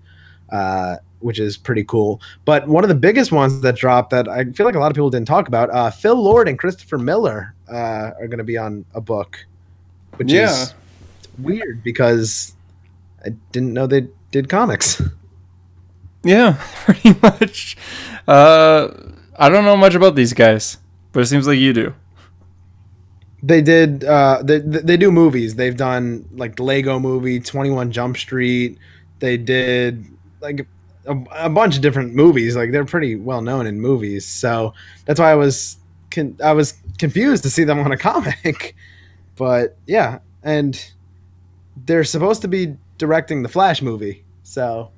[0.50, 2.20] uh, which is pretty cool.
[2.44, 4.94] But one of the biggest ones that dropped that I feel like a lot of
[4.94, 8.56] people didn't talk about, uh, Phil Lord and Christopher Miller uh, are going to be
[8.58, 9.44] on a book,
[10.16, 10.50] which Yeah.
[10.52, 10.74] is
[11.38, 12.54] weird because
[13.26, 15.00] I didn't know they did comics.
[16.24, 17.76] Yeah, pretty much.
[18.26, 18.88] Uh,
[19.36, 20.78] I don't know much about these guys,
[21.12, 21.94] but it seems like you do.
[23.42, 24.04] They did.
[24.04, 25.54] Uh, they they do movies.
[25.56, 28.78] They've done like the Lego Movie, Twenty One Jump Street.
[29.18, 30.06] They did
[30.40, 30.66] like
[31.06, 32.54] a, a bunch of different movies.
[32.54, 34.26] Like they're pretty well known in movies.
[34.26, 34.74] So
[35.06, 35.76] that's why I was
[36.12, 38.76] con- I was confused to see them on a comic.
[39.34, 40.92] But yeah, and
[41.84, 44.21] they're supposed to be directing the Flash movie.
[44.52, 44.90] So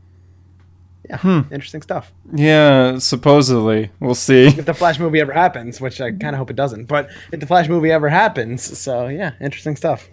[1.08, 1.40] yeah, Hmm.
[1.52, 2.12] interesting stuff.
[2.34, 3.90] Yeah, supposedly.
[4.00, 4.46] We'll see.
[4.46, 6.86] if the Flash movie ever happens, which I kind of hope it doesn't.
[6.86, 10.08] But if the Flash movie ever happens, so yeah, interesting stuff.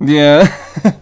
[0.00, 0.46] Yeah.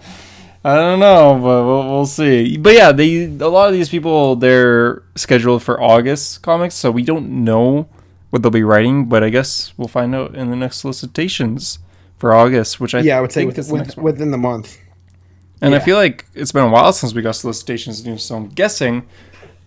[0.65, 2.57] I don't know, but we'll, we'll see.
[2.57, 7.03] But yeah, they a lot of these people they're scheduled for August comics, so we
[7.03, 7.89] don't know
[8.31, 9.05] what they'll be writing.
[9.05, 11.79] But I guess we'll find out in the next solicitations
[12.17, 14.79] for August, which I yeah, I would say with, with, within the month.
[15.62, 18.49] And I feel like it's been a while since we got solicitations news, so I'm
[18.49, 19.07] guessing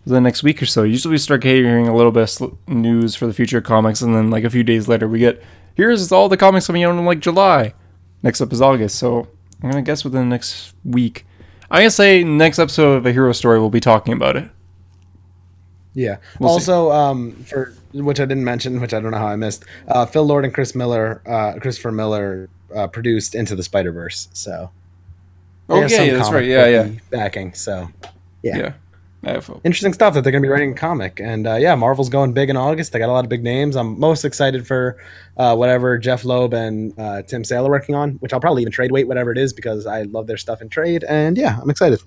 [0.06, 0.84] the next week or so.
[0.84, 4.30] Usually we start hearing a little bit of news for the future comics, and then
[4.30, 5.42] like a few days later we get
[5.76, 7.74] here's all the comics coming out in like July.
[8.22, 9.28] Next up is August, so
[9.64, 11.26] I'm gonna guess within the next week.
[11.72, 14.50] I'm gonna say next episode of a hero story we'll be talking about it.
[15.94, 16.18] Yeah.
[16.40, 19.66] We'll also, um, for which I didn't mention, which I don't know how I missed,
[19.88, 24.30] uh, Phil Lord and Chris Miller, uh, Christopher Miller, uh, produced Into the Spider Verse.
[24.34, 24.70] So.
[25.70, 26.46] Oh yeah, yeah, that's right.
[26.46, 27.54] Yeah, yeah, Backing.
[27.54, 27.90] So.
[28.42, 28.58] yeah.
[28.58, 28.74] Yeah.
[29.24, 29.62] I have hope.
[29.66, 32.32] Interesting stuff that they're going to be writing a comic, and uh, yeah, Marvel's going
[32.32, 32.94] big in August.
[32.94, 33.76] They got a lot of big names.
[33.76, 34.98] I'm most excited for
[35.36, 38.72] uh, whatever Jeph Loeb and uh, Tim Sale are working on, which I'll probably even
[38.72, 41.04] trade wait whatever it is because I love their stuff in trade.
[41.04, 42.02] And yeah, I'm excited.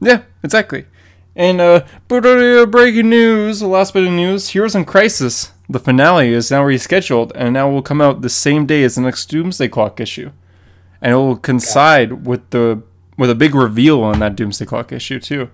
[0.00, 0.86] Yeah, exactly.
[1.34, 6.32] And uh, uh, breaking news, the last bit of news: Heroes in Crisis, the finale
[6.32, 9.68] is now rescheduled, and now will come out the same day as the next Doomsday
[9.68, 10.32] Clock issue,
[11.02, 12.82] and it will coincide with the
[13.16, 15.50] with a big reveal on that Doomsday Clock issue too.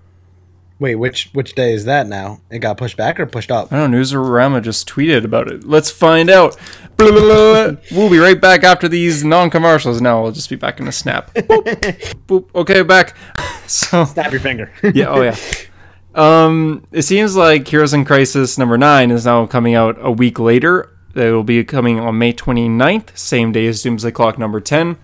[0.79, 2.41] Wait, which which day is that now?
[2.51, 3.73] It got pushed back or pushed up?
[3.73, 3.99] I don't know.
[3.99, 5.63] Newsarama just tweeted about it.
[5.63, 6.57] Let's find out.
[6.97, 7.77] Blah, blah, blah.
[7.93, 10.01] We'll be right back after these non-commercials.
[10.01, 11.33] Now we'll just be back in a snap.
[11.35, 12.49] Boop, boop.
[12.55, 13.17] Okay, back.
[13.69, 14.71] So Snap your finger.
[14.95, 15.37] yeah, oh yeah.
[16.15, 20.39] Um, it seems like Heroes in Crisis number nine is now coming out a week
[20.39, 20.91] later.
[21.15, 24.99] It will be coming on May 29th, same day as Doomsday Clock number 10.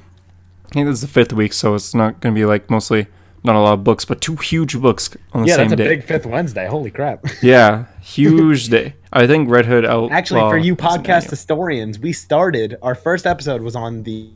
[0.70, 3.07] I think this is the fifth week, so it's not going to be like mostly
[3.44, 5.85] not a lot of books, but two huge books on the yeah, same that's a
[5.85, 5.88] day.
[5.88, 6.66] big fifth Wednesday.
[6.66, 7.24] Holy crap!
[7.42, 8.94] yeah, huge day.
[9.12, 10.11] I think Red Hood Outlaw.
[10.11, 14.31] Actually, for you podcast historians, we started our first episode was on the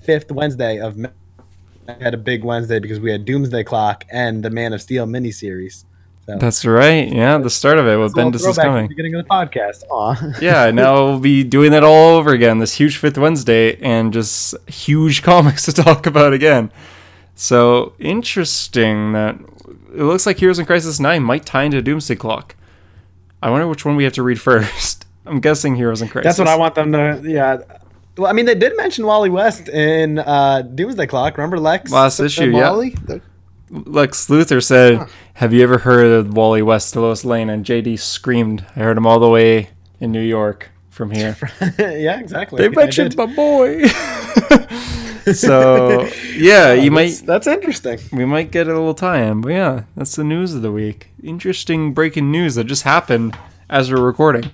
[0.00, 0.96] fifth Wednesday of.
[0.96, 1.10] May.
[1.88, 5.04] We had a big Wednesday because we had Doomsday Clock and the Man of Steel
[5.04, 5.84] miniseries.
[6.26, 7.12] So That's right.
[7.12, 8.88] Yeah, the start of it with Bendis is throwback at the coming.
[8.88, 9.82] beginning of the podcast.
[9.90, 10.38] Aw.
[10.40, 12.58] yeah, now we'll be doing that all over again.
[12.58, 16.70] This huge fifth Wednesday and just huge comics to talk about again.
[17.34, 19.36] So interesting that
[19.92, 22.54] it looks like Heroes in Crisis 9 might tie into Doomsday Clock.
[23.42, 25.04] I wonder which one we have to read first.
[25.26, 26.24] I'm guessing Heroes in Crisis.
[26.28, 27.20] That's what I want them to.
[27.24, 27.58] Yeah.
[28.16, 31.36] Well, I mean, they did mention Wally West in uh, Doomsday Clock.
[31.36, 31.90] Remember Lex?
[31.90, 32.70] Last issue, yeah.
[32.70, 32.90] Wally?
[32.90, 33.20] The-
[33.72, 37.48] Lex Luthor said, Have you ever heard of Wally West to Lois Lane?
[37.48, 41.36] And JD screamed, I heard him all the way in New York from here.
[41.78, 42.58] yeah, exactly.
[42.58, 43.86] they mentioned my boy.
[45.32, 46.02] so,
[46.36, 47.06] yeah, you might.
[47.06, 47.98] That's, that's interesting.
[48.12, 49.40] we might get a little tie-in.
[49.40, 51.08] But yeah, that's the news of the week.
[51.22, 53.38] Interesting breaking news that just happened
[53.70, 54.50] as we're recording.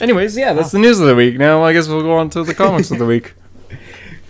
[0.00, 1.38] Anyways, yeah, that's the news of the week.
[1.38, 3.32] Now I guess we'll go on to the comics of the week.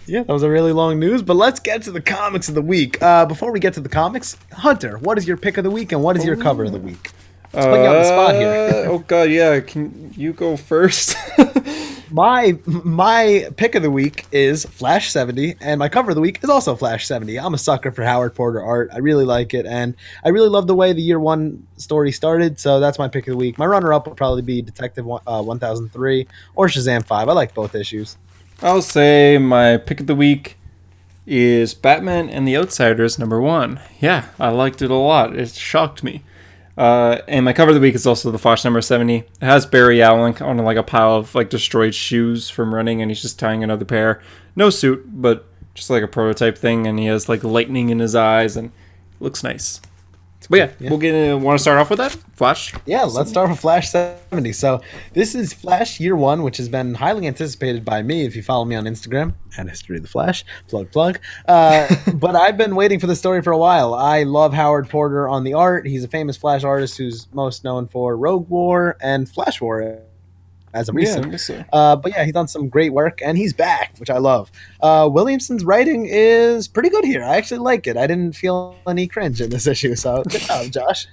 [0.06, 2.62] Yeah, that was a really long news, but let's get to the comics of the
[2.62, 3.02] week.
[3.02, 5.92] Uh, before we get to the comics, Hunter, what is your pick of the week
[5.92, 7.10] and what is your cover of the week?
[7.52, 8.50] Let's put you on the spot here.
[8.50, 9.60] Uh, oh god, yeah.
[9.60, 11.16] Can you go first?
[12.14, 16.38] My my pick of the week is Flash 70, and my cover of the week
[16.44, 17.40] is also Flash 70.
[17.40, 18.90] I'm a sucker for Howard Porter art.
[18.92, 22.60] I really like it, and I really love the way the year one story started.
[22.60, 23.58] So that's my pick of the week.
[23.58, 27.28] My runner up will probably be Detective one, uh, 1003 or Shazam 5.
[27.28, 28.16] I like both issues.
[28.64, 30.56] I'll say my pick of the week
[31.26, 33.78] is Batman and the Outsiders number one.
[34.00, 35.36] Yeah, I liked it a lot.
[35.36, 36.22] It shocked me.
[36.74, 39.16] Uh, and my cover of the week is also the Flash number 70.
[39.18, 43.10] It has Barry Allen on like a pile of like destroyed shoes from running, and
[43.10, 44.22] he's just tying another pair.
[44.56, 48.14] No suit, but just like a prototype thing, and he has like lightning in his
[48.14, 48.72] eyes, and
[49.20, 49.78] looks nice.
[50.48, 51.14] But yeah, we'll get.
[51.14, 52.74] in Want to start off with that Flash?
[52.86, 54.52] Yeah, let's start with Flash 70.
[54.52, 54.80] So,
[55.12, 58.64] this is Flash Year 1, which has been highly anticipated by me if you follow
[58.64, 60.44] me on Instagram and History of the Flash.
[60.68, 61.20] Plug, plug.
[61.46, 63.94] Uh, but I've been waiting for the story for a while.
[63.94, 65.86] I love Howard Porter on the art.
[65.86, 70.04] He's a famous Flash artist who's most known for Rogue War and Flash War
[70.74, 71.40] as of recent.
[71.40, 71.64] so.
[71.72, 74.50] Uh, but yeah, he's done some great work, and he's back, which I love.
[74.80, 77.22] Uh, Williamson's writing is pretty good here.
[77.22, 77.96] I actually like it.
[77.96, 81.06] I didn't feel any cringe in this issue, so good job, Josh.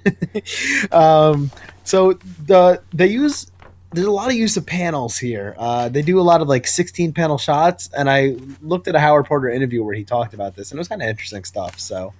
[0.91, 1.51] um,
[1.83, 2.13] so
[2.45, 3.51] the they use
[3.93, 5.53] there's a lot of use of panels here.
[5.57, 8.99] Uh, they do a lot of like 16 panel shots, and I looked at a
[8.99, 11.79] Howard Porter interview where he talked about this, and it was kind of interesting stuff.
[11.79, 12.13] So.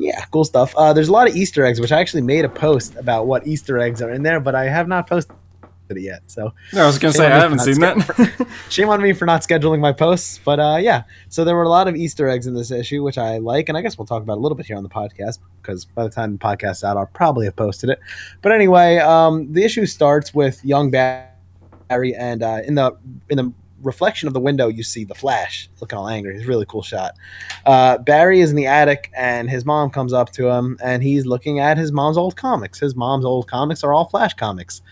[0.00, 0.76] Yeah, cool stuff.
[0.76, 3.48] Uh, there's a lot of Easter eggs, which I actually made a post about what
[3.48, 5.34] Easter eggs are in there, but I have not posted
[5.96, 6.22] it yet.
[6.26, 8.48] So No, I was gonna say I haven't seen that.
[8.68, 11.04] Shame on me for not scheduling my posts, but uh, yeah.
[11.28, 13.78] So there were a lot of Easter eggs in this issue, which I like, and
[13.78, 16.10] I guess we'll talk about a little bit here on the podcast because by the
[16.10, 18.00] time the podcast's out, I'll probably have posted it.
[18.42, 22.96] But anyway, um, the issue starts with young Barry, and uh, in the
[23.28, 26.34] in the reflection of the window, you see the Flash looking all angry.
[26.34, 27.14] It's a really cool shot.
[27.64, 31.26] Uh, Barry is in the attic, and his mom comes up to him, and he's
[31.26, 32.78] looking at his mom's old comics.
[32.78, 34.82] His mom's old comics are all Flash comics.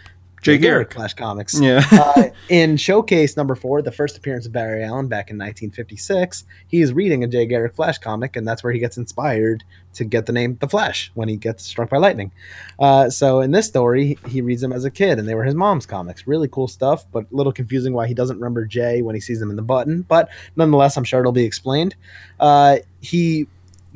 [0.46, 0.92] Jay Garrick.
[0.92, 1.84] Flash comics yeah.
[1.92, 6.80] uh, in Showcase number four, the first appearance of Barry Allen back in 1956, he
[6.80, 10.26] is reading a Jay Garrick Flash comic, and that's where he gets inspired to get
[10.26, 12.32] the name The Flash when he gets struck by lightning.
[12.78, 15.54] Uh, so in this story, he reads them as a kid, and they were his
[15.54, 16.26] mom's comics.
[16.26, 19.40] Really cool stuff, but a little confusing why he doesn't remember Jay when he sees
[19.40, 20.02] them in the button.
[20.02, 21.96] But nonetheless, I'm sure it'll be explained.
[22.38, 23.46] Uh, he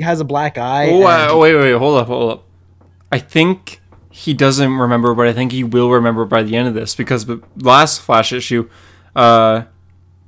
[0.01, 0.91] has a black eye.
[0.91, 2.45] Oh, and- uh, wait, wait, hold up, hold up.
[3.13, 3.80] I think
[4.11, 7.27] he doesn't remember, but I think he will remember by the end of this because
[7.27, 8.69] the last Flash issue,
[9.15, 9.63] uh,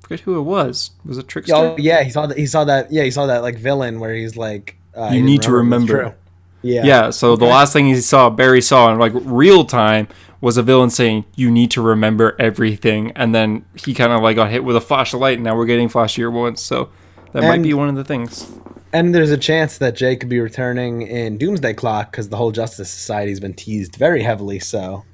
[0.00, 0.92] forget who it was.
[1.04, 1.54] Was it Trickster?
[1.54, 2.38] Oh yeah, he saw that.
[2.38, 2.92] He saw that.
[2.92, 6.16] Yeah, he saw that like villain where he's like, uh, You didn't need to remember.
[6.62, 7.10] Yeah, yeah.
[7.10, 10.06] So the last thing he saw, Barry saw in like real time,
[10.40, 14.36] was a villain saying, "You need to remember everything," and then he kind of like
[14.36, 16.56] got hit with a flash of light, and now we're getting Flash Year One.
[16.56, 16.90] So
[17.32, 18.52] that might be one of the things.
[18.92, 22.52] And there's a chance that Jay could be returning in Doomsday Clock because the whole
[22.52, 24.58] Justice Society's been teased very heavily.
[24.58, 25.04] So,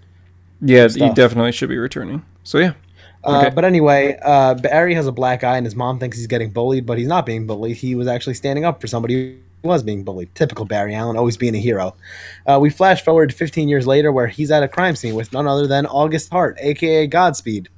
[0.61, 2.23] Yeah, he definitely should be returning.
[2.43, 2.73] So yeah,
[3.25, 3.51] uh, Okay.
[3.55, 6.87] but anyway, uh, Barry has a black eye, and his mom thinks he's getting bullied,
[6.87, 7.77] but he's not being bullied.
[7.77, 10.35] He was actually standing up for somebody who was being bullied.
[10.35, 11.95] Typical Barry Allen, always being a hero.
[12.47, 15.47] Uh, we flash forward 15 years later, where he's at a crime scene with none
[15.47, 17.69] other than August Hart, aka Godspeed,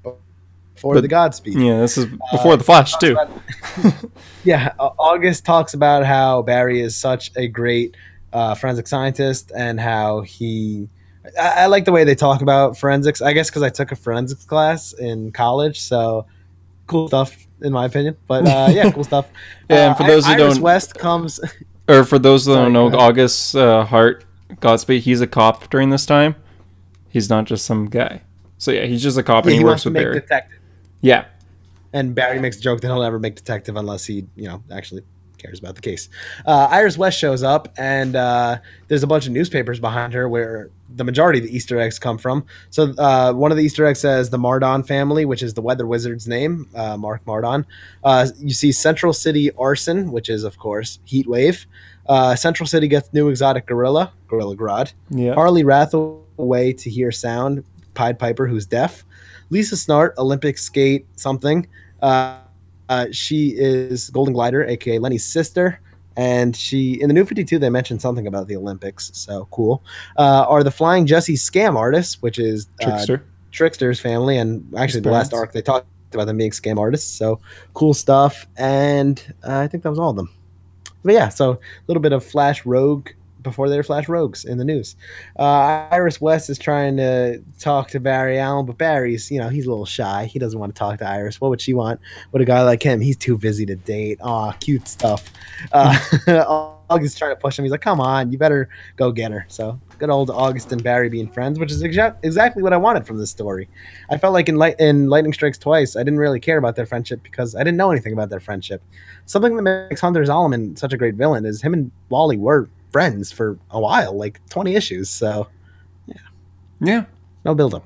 [0.80, 1.58] for But- the Godspeed.
[1.58, 3.16] yeah, this is before the Flash too.
[4.44, 7.94] Yeah, uh, August talks about how Barry is such a great
[8.32, 10.88] uh, forensic scientist and how he.
[11.38, 13.20] I, I like the way they talk about forensics.
[13.20, 16.24] I guess because I took a forensics class in college, so
[16.86, 18.16] cool stuff in my opinion.
[18.26, 19.26] But uh, yeah, cool stuff.
[19.68, 21.38] Yeah, and Uh, for those who Iris don't- West comes.
[21.86, 22.86] Or for those Sorry, don't know.
[22.98, 24.24] August uh, Hart
[24.60, 26.34] Godspeed, he's a cop during this time.
[27.10, 28.22] He's not just some guy.
[28.58, 30.20] So yeah, he's just a cop and he he works with Barry.
[30.20, 30.59] detective,
[31.00, 31.26] yeah,
[31.92, 35.02] and Barry makes a joke that he'll never make detective unless he, you know, actually
[35.38, 36.08] cares about the case.
[36.46, 40.70] Uh, Iris West shows up, and uh, there's a bunch of newspapers behind her where
[40.94, 42.44] the majority of the Easter eggs come from.
[42.68, 45.86] So uh, one of the Easter eggs says the Mardon family, which is the Weather
[45.86, 47.64] Wizard's name, uh, Mark Mardon.
[48.04, 51.66] Uh, you see Central City Arson, which is of course Heat Wave.
[52.06, 54.92] Uh, Central City gets new exotic gorilla, Gorilla Grodd.
[55.10, 55.34] yeah.
[55.34, 59.04] Hartley Rathaway to hear sound, Pied Piper who's deaf,
[59.50, 61.66] Lisa Snart Olympic skate something.
[62.00, 62.38] Uh,
[62.88, 65.80] uh, she is Golden Glider, aka Lenny's sister,
[66.16, 69.82] and she in the New Fifty Two they mentioned something about the Olympics, so cool.
[70.16, 73.24] Uh, are the Flying Jesse scam artists, which is uh, Trickster.
[73.52, 77.40] Trickster's family, and actually the last arc they talked about them being scam artists, so
[77.74, 78.46] cool stuff.
[78.56, 80.30] And uh, I think that was all of them.
[81.04, 83.10] But yeah, so a little bit of Flash Rogue
[83.42, 84.96] before they were Flash Rogues in the news.
[85.38, 89.66] Uh, Iris West is trying to talk to Barry Allen, but Barry's, you know, he's
[89.66, 90.26] a little shy.
[90.26, 91.40] He doesn't want to talk to Iris.
[91.40, 92.00] What would she want?
[92.32, 94.18] With a guy like him, he's too busy to date.
[94.22, 95.30] Aw, cute stuff.
[95.72, 95.96] Uh,
[96.90, 97.64] August trying to push him.
[97.64, 99.46] He's like, come on, you better go get her.
[99.48, 103.06] So good old August and Barry being friends, which is exa- exactly what I wanted
[103.06, 103.68] from this story.
[104.10, 106.86] I felt like in, Light- in Lightning Strikes Twice, I didn't really care about their
[106.86, 108.82] friendship because I didn't know anything about their friendship.
[109.26, 113.32] Something that makes Hunter Zolomon such a great villain is him and Wally were friends
[113.32, 115.08] for a while, like 20 issues.
[115.10, 115.48] So
[116.06, 116.14] Yeah.
[116.80, 117.04] Yeah.
[117.44, 117.84] No buildup.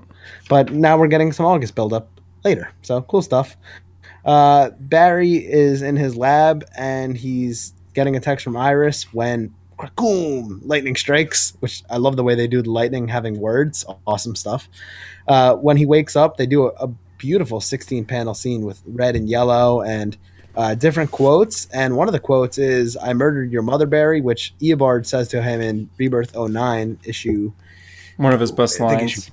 [0.48, 2.09] But now we're getting some August buildup
[2.44, 2.70] later.
[2.82, 3.57] So cool stuff.
[4.24, 10.61] Uh, Barry is in his lab and he's getting a text from Iris when Krakoom,
[10.64, 13.84] lightning strikes, which I love the way they do the lightning having words.
[14.07, 14.68] Awesome stuff.
[15.28, 16.88] Uh, when he wakes up, they do a, a
[17.18, 20.16] beautiful 16 panel scene with red and yellow and
[20.57, 21.66] uh, different quotes.
[21.66, 25.42] And one of the quotes is, I murdered your mother, Barry, which Eobard says to
[25.42, 27.52] him in Rebirth 09 issue
[28.16, 29.30] One of his best I lines.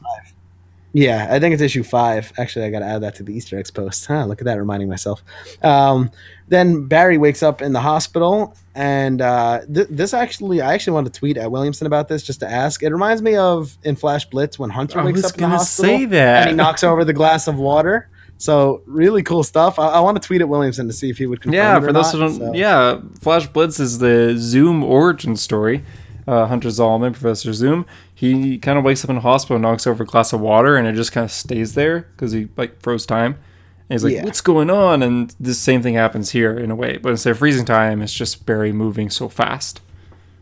[0.94, 2.34] Yeah, I think it's issue five.
[2.38, 4.06] Actually, I got to add that to the Easter eggs post.
[4.06, 5.24] Huh, look at that, reminding myself.
[5.64, 6.12] Um,
[6.50, 11.14] then Barry wakes up in the hospital, and uh, th- this actually, I actually wanted
[11.14, 12.84] to tweet at Williamson about this just to ask.
[12.84, 16.06] It reminds me of in Flash Blitz when Hunter wakes up in the hospital say
[16.06, 16.42] that.
[16.42, 18.10] and he knocks over the glass of water.
[18.42, 19.78] So really cool stuff.
[19.78, 21.54] I, I want to tweet at Williamson to see if he would confirm.
[21.56, 25.84] Yeah, for those who don't, so- yeah, Flash Blitz is the Zoom origin story.
[26.28, 30.04] Uh, Hunter Zolomon, Professor Zoom, he kind of wakes up in a hospital, knocks over
[30.04, 33.06] a glass of water, and it just kind of stays there because he like froze
[33.08, 33.34] time.
[33.34, 34.24] And he's like, Yeah.
[34.24, 37.40] "What's going on?" And the same thing happens here in a way, but instead of
[37.40, 39.82] freezing time, it's just Barry moving so fast.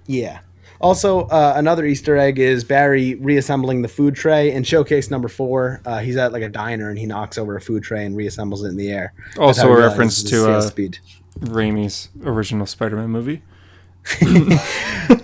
[0.06, 0.40] Yeah.
[0.82, 5.82] Also, uh, another Easter egg is Barry reassembling the food tray in showcase number four.
[5.86, 8.64] Uh, he's at like a diner and he knocks over a food tray and reassembles
[8.64, 9.14] it in the air.
[9.38, 11.00] Also a reference to uh, speed
[11.40, 13.42] Raimi's original Spider-Man movie.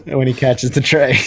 [0.05, 1.17] when he catches the tray.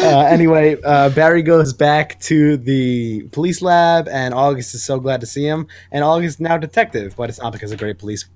[0.04, 5.20] uh, anyway, uh, Barry goes back to the police lab, and August is so glad
[5.20, 5.66] to see him.
[5.92, 8.26] And August is now detective, but it's not because of great police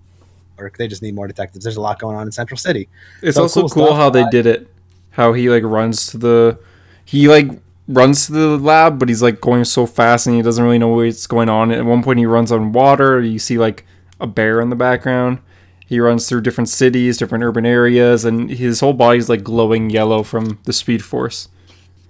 [0.56, 0.78] work.
[0.78, 1.64] They just need more detectives.
[1.64, 2.88] There's a lot going on in Central City.
[3.20, 4.68] It's So also cool cool, how they did it.
[5.12, 6.58] How he like runs to the
[7.04, 7.50] he like
[7.88, 10.88] runs to the lab, but he's like going so fast and he doesn't really know
[10.88, 11.70] what's going on.
[11.70, 13.86] At one point he runs on water, you see like
[14.20, 15.38] a bear in the background.
[15.86, 20.22] He runs through different cities, different urban areas, and his whole body's like glowing yellow
[20.22, 21.48] from the speed force.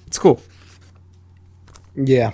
[0.07, 0.41] It's cool.
[1.97, 2.33] Yeah.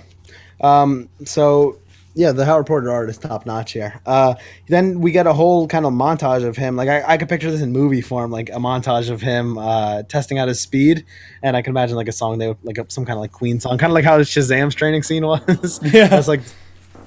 [0.61, 1.79] Um, so
[2.19, 4.01] yeah, the Howard Porter art is top notch here.
[4.05, 4.35] Uh,
[4.67, 6.75] then we get a whole kind of montage of him.
[6.75, 10.03] Like I, I could picture this in movie form, like a montage of him uh,
[10.03, 11.07] testing out his speed,
[11.45, 13.61] and I can imagine like a song they would like some kind of like Queen
[13.61, 15.81] song, kind of like how Shazam's training scene was.
[15.89, 16.09] Yeah.
[16.09, 16.41] That's like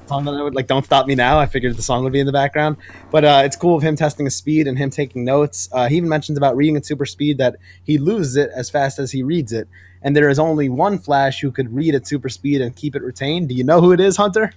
[0.07, 2.20] song that I would like don't stop me now i figured the song would be
[2.20, 2.76] in the background
[3.12, 5.95] but uh, it's cool of him testing his speed and him taking notes uh, he
[5.95, 9.24] even mentions about reading at super speed that he loses it as fast as he
[9.24, 9.70] reads it
[10.01, 13.01] and there is only one flash who could read at super speed and keep it
[13.01, 14.51] retained do you know who it is hunter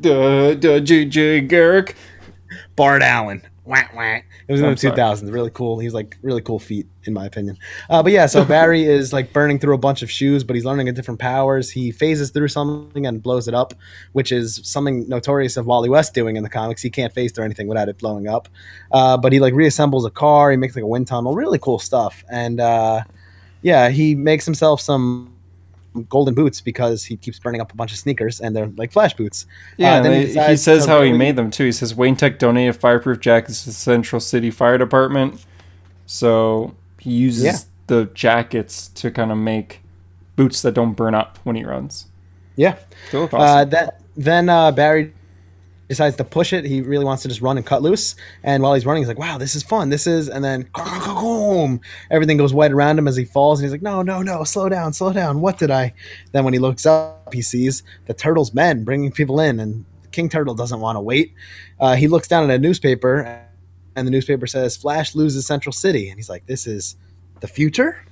[0.00, 1.96] Duh, duh, JJ Garrick.
[2.76, 4.14] bart allen Wah, wah.
[4.14, 4.96] It was in I'm the sorry.
[4.96, 5.32] 2000s.
[5.32, 5.80] Really cool.
[5.80, 7.58] He's like really cool feat, in my opinion.
[7.90, 10.64] Uh, but yeah, so Barry is like burning through a bunch of shoes, but he's
[10.64, 11.68] learning a different powers.
[11.68, 13.74] He phases through something and blows it up,
[14.12, 16.80] which is something notorious of Wally West doing in the comics.
[16.80, 18.48] He can't phase through anything without it blowing up.
[18.92, 20.52] Uh, but he like reassembles a car.
[20.52, 21.34] He makes like a wind tunnel.
[21.34, 22.22] Really cool stuff.
[22.30, 23.02] And uh,
[23.62, 25.35] yeah, he makes himself some
[26.04, 29.14] golden boots because he keeps burning up a bunch of sneakers and they're like flash
[29.14, 29.46] boots.
[29.76, 31.64] Yeah, Uh, then he they- he, decides says how he made them too.
[31.66, 35.44] He says Wayne Tech donated fireproof jackets to the Central City Fire Department,
[36.06, 37.56] so he uses Yeah.
[37.86, 39.80] the jackets to kind of make
[40.36, 42.06] boots that don't burn up when he runs.
[42.56, 42.76] Yeah.
[43.12, 45.12] They look Uh, that then uh, Barry
[45.88, 46.64] decides to push it.
[46.64, 48.16] He really wants to just run and cut loose.
[48.42, 49.90] And while he's running, he's like, "Wow, this is fun.
[49.90, 51.80] This is." And then boom,
[52.10, 53.60] everything goes white around him as he falls.
[53.60, 54.44] And he's like, "No, no, no!
[54.44, 55.40] Slow down, slow down!
[55.40, 55.94] What did I?"
[56.32, 60.28] Then when he looks up, he sees the turtle's men bringing people in, and King
[60.28, 61.32] Turtle doesn't want to wait.
[61.80, 63.40] Uh, he looks down at a newspaper,
[63.94, 66.96] and the newspaper says, "Flash loses Central City," and he's like, "This is
[67.40, 68.02] the future."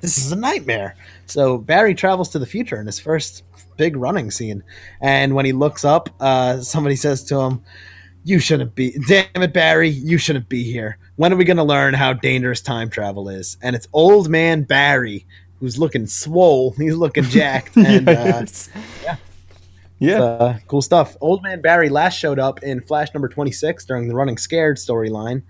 [0.00, 0.96] This is a nightmare.
[1.24, 3.42] So Barry travels to the future in his first
[3.76, 4.62] big running scene.
[5.00, 7.62] And when he looks up, uh, somebody says to him,
[8.24, 10.98] You shouldn't be, damn it, Barry, you shouldn't be here.
[11.16, 13.56] When are we going to learn how dangerous time travel is?
[13.62, 15.26] And it's old man Barry,
[15.60, 16.70] who's looking swole.
[16.78, 17.76] He's looking jacked.
[17.76, 18.44] And uh,
[19.02, 19.16] yeah.
[19.98, 20.22] yeah.
[20.22, 21.16] uh, cool stuff.
[21.20, 25.42] Old man Barry last showed up in Flash number 26 during the Running Scared storyline.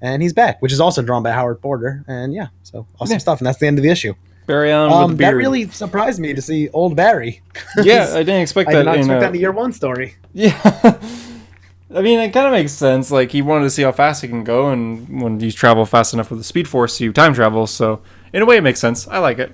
[0.00, 2.04] And he's back, which is also drawn by Howard Porter.
[2.08, 3.18] And yeah, so awesome Yeah.
[3.18, 3.38] stuff.
[3.38, 4.14] And that's the end of the issue.
[4.52, 7.40] Barry Um, with a that really surprised me to see old Barry.
[7.82, 8.76] yeah, I didn't expect that.
[8.76, 10.14] I did not in expect a- that in a year one story.
[10.34, 10.58] Yeah.
[11.94, 13.10] I mean, it kind of makes sense.
[13.10, 16.14] Like, he wanted to see how fast he can go, and when you travel fast
[16.14, 17.66] enough with the Speed Force, you time travel.
[17.66, 18.00] So,
[18.32, 19.06] in a way, it makes sense.
[19.08, 19.52] I like it.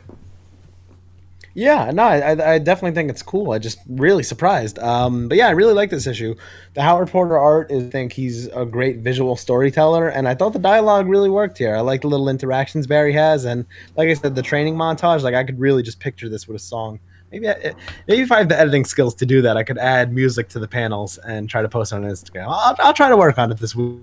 [1.59, 3.51] Yeah, no, I, I definitely think it's cool.
[3.51, 4.79] I just really surprised.
[4.79, 6.37] Um, but yeah, I really like this issue.
[6.75, 10.53] The Howard Porter art is, I think he's a great visual storyteller, and I thought
[10.53, 11.75] the dialogue really worked here.
[11.75, 15.23] I like the little interactions Barry has, and like I said, the training montage.
[15.23, 17.01] Like I could really just picture this with a song.
[17.33, 17.75] Maybe, I,
[18.07, 20.61] maybe if I have the editing skills to do that, I could add music to
[20.61, 22.47] the panels and try to post on Instagram.
[22.49, 23.99] I'll, I'll try to work on it this week,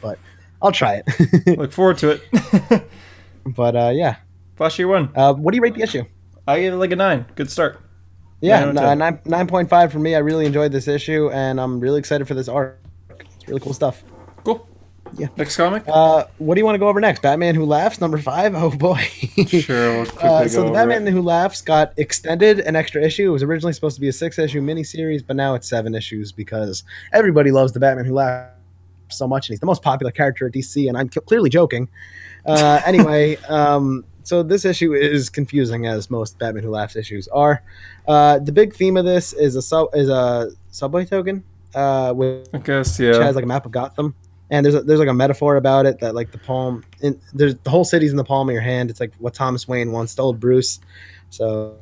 [0.00, 0.18] but
[0.60, 1.56] I'll try it.
[1.58, 2.88] Look forward to it.
[3.46, 4.16] but uh, yeah,
[4.56, 5.12] Flash Year One.
[5.14, 6.04] uh, what do you rate the issue?
[6.46, 7.26] I gave it like a nine.
[7.34, 7.80] Good start.
[8.40, 8.98] Yeah, Nine out of n- ten.
[8.98, 10.14] nine nine point five for me.
[10.14, 12.78] I really enjoyed this issue, and I'm really excited for this arc.
[13.18, 14.04] It's really cool stuff.
[14.44, 14.68] Cool.
[15.16, 15.28] Yeah.
[15.36, 15.84] Next comic.
[15.86, 17.22] Uh, what do you want to go over next?
[17.22, 18.54] Batman Who Laughs, number five.
[18.56, 18.98] Oh boy.
[19.46, 20.02] sure.
[20.02, 21.12] We'll Uh, so the Batman it.
[21.12, 23.28] Who Laughs got extended an extra issue.
[23.28, 26.32] It was originally supposed to be a six issue miniseries, but now it's seven issues
[26.32, 28.50] because everybody loves the Batman Who Laughs
[29.08, 30.88] so much, and he's the most popular character at DC.
[30.88, 31.88] And I'm c- clearly joking.
[32.44, 37.62] Uh, anyway, um, so this issue is confusing as most Batman Who Laughs issues are.
[38.08, 41.44] Uh, the big theme of this is a sub is a subway token,
[41.76, 44.16] uh, which I guess which has like a map of Gotham.
[44.50, 47.54] And there's a, there's like a metaphor about it that like the palm in there's
[47.54, 48.90] the whole city's in the palm of your hand.
[48.90, 50.80] It's like what Thomas Wayne once told Bruce.
[51.30, 51.76] So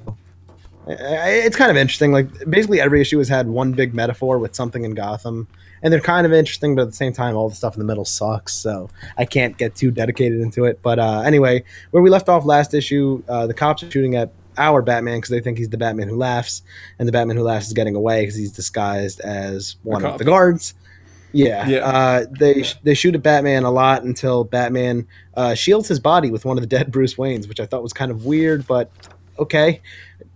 [0.86, 2.12] it's kind of interesting.
[2.12, 5.48] Like basically every issue has had one big metaphor with something in Gotham,
[5.84, 7.84] and they're kind of interesting, but at the same time, all the stuff in the
[7.84, 8.54] middle sucks.
[8.54, 10.80] So I can't get too dedicated into it.
[10.82, 14.32] But uh, anyway, where we left off last issue, uh, the cops are shooting at
[14.56, 16.62] our Batman because they think he's the Batman who laughs,
[16.98, 20.24] and the Batman who laughs is getting away because he's disguised as one of the
[20.24, 20.74] guards.
[21.32, 21.78] Yeah, Yeah.
[21.80, 25.06] Uh, they they shoot at Batman a lot until Batman
[25.36, 27.92] uh, shields his body with one of the dead Bruce Waynes, which I thought was
[27.92, 28.90] kind of weird, but
[29.38, 29.82] okay.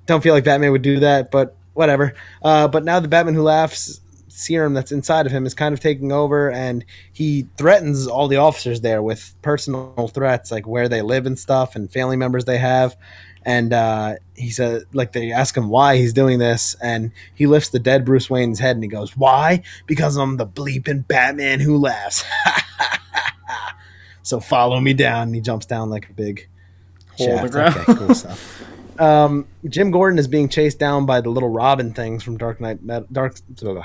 [0.07, 2.15] Don't feel like Batman would do that, but whatever.
[2.43, 4.01] Uh, but now the Batman who laughs
[4.39, 8.37] serum that's inside of him is kind of taking over, and he threatens all the
[8.37, 12.59] officers there with personal threats, like where they live and stuff, and family members they
[12.59, 12.97] have.
[13.45, 17.71] And uh, he said, like they ask him why he's doing this, and he lifts
[17.71, 19.63] the dead Bruce Wayne's head and he goes, "Why?
[19.87, 22.25] Because I'm the bleeping Batman who laughs."
[24.23, 25.29] so follow me down.
[25.29, 26.49] And he jumps down like a big
[27.19, 27.77] Hole in the ground.
[27.77, 28.65] Okay, cool stuff.
[28.99, 32.83] Um, Jim Gordon is being chased down by the little Robin things from Dark Knight,
[32.83, 33.37] Met- Dark,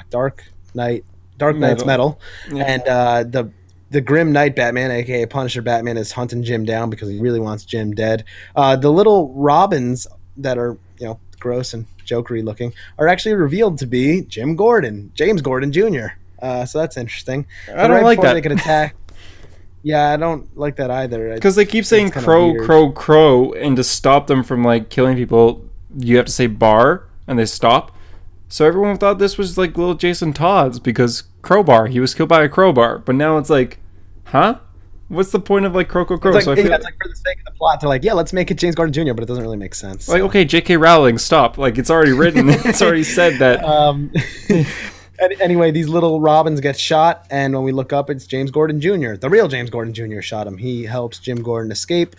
[0.10, 0.44] Dark
[0.74, 1.06] Knight,
[1.38, 2.20] Dark Nights Metal.
[2.50, 2.64] Metal, Yeah.
[2.74, 3.52] and uh, the
[3.92, 7.64] the Grim Knight Batman, aka Punisher Batman, is hunting Jim down because he really wants
[7.64, 8.24] Jim dead.
[8.56, 10.08] Uh, the little Robins
[10.38, 15.12] that are you know gross and jokery looking are actually revealed to be Jim Gordon,
[15.14, 16.08] James Gordon Jr.
[16.42, 17.46] Uh, so that's interesting.
[17.74, 18.34] I don't like that.
[18.34, 18.96] They can attack.
[19.84, 21.34] Yeah, I don't like that either.
[21.36, 25.66] Because they keep saying crow, crow, crow, and to stop them from like killing people,
[25.98, 27.92] you have to say bar, and they stop.
[28.48, 32.44] So everyone thought this was like little Jason Todd's because crowbar, he was killed by
[32.44, 33.00] a crowbar.
[33.00, 33.80] But now it's like,
[34.26, 34.60] huh?
[35.10, 36.36] What's the point of like crow, crow, crow?
[36.36, 37.90] It's like, so I yeah, feel it's like for the sake of the plot, they're
[37.90, 40.08] like, yeah, let's make it James Gordon Jr., but it doesn't really make sense.
[40.08, 40.78] like okay, J.K.
[40.78, 41.58] Rowling, stop!
[41.58, 43.64] Like it's already written, it's already said that.
[43.64, 44.12] um,
[45.20, 49.16] anyway, these little Robins get shot, and when we look up, it's James Gordon Jr.
[49.16, 50.22] The real James Gordon Jr.
[50.22, 50.58] shot him.
[50.58, 52.16] He helps Jim Gordon escape.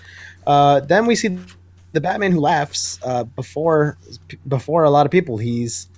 [0.47, 1.39] Uh, then we see
[1.93, 3.97] the Batman who laughs uh, before
[4.49, 5.39] before a lot of people.
[5.39, 5.89] He's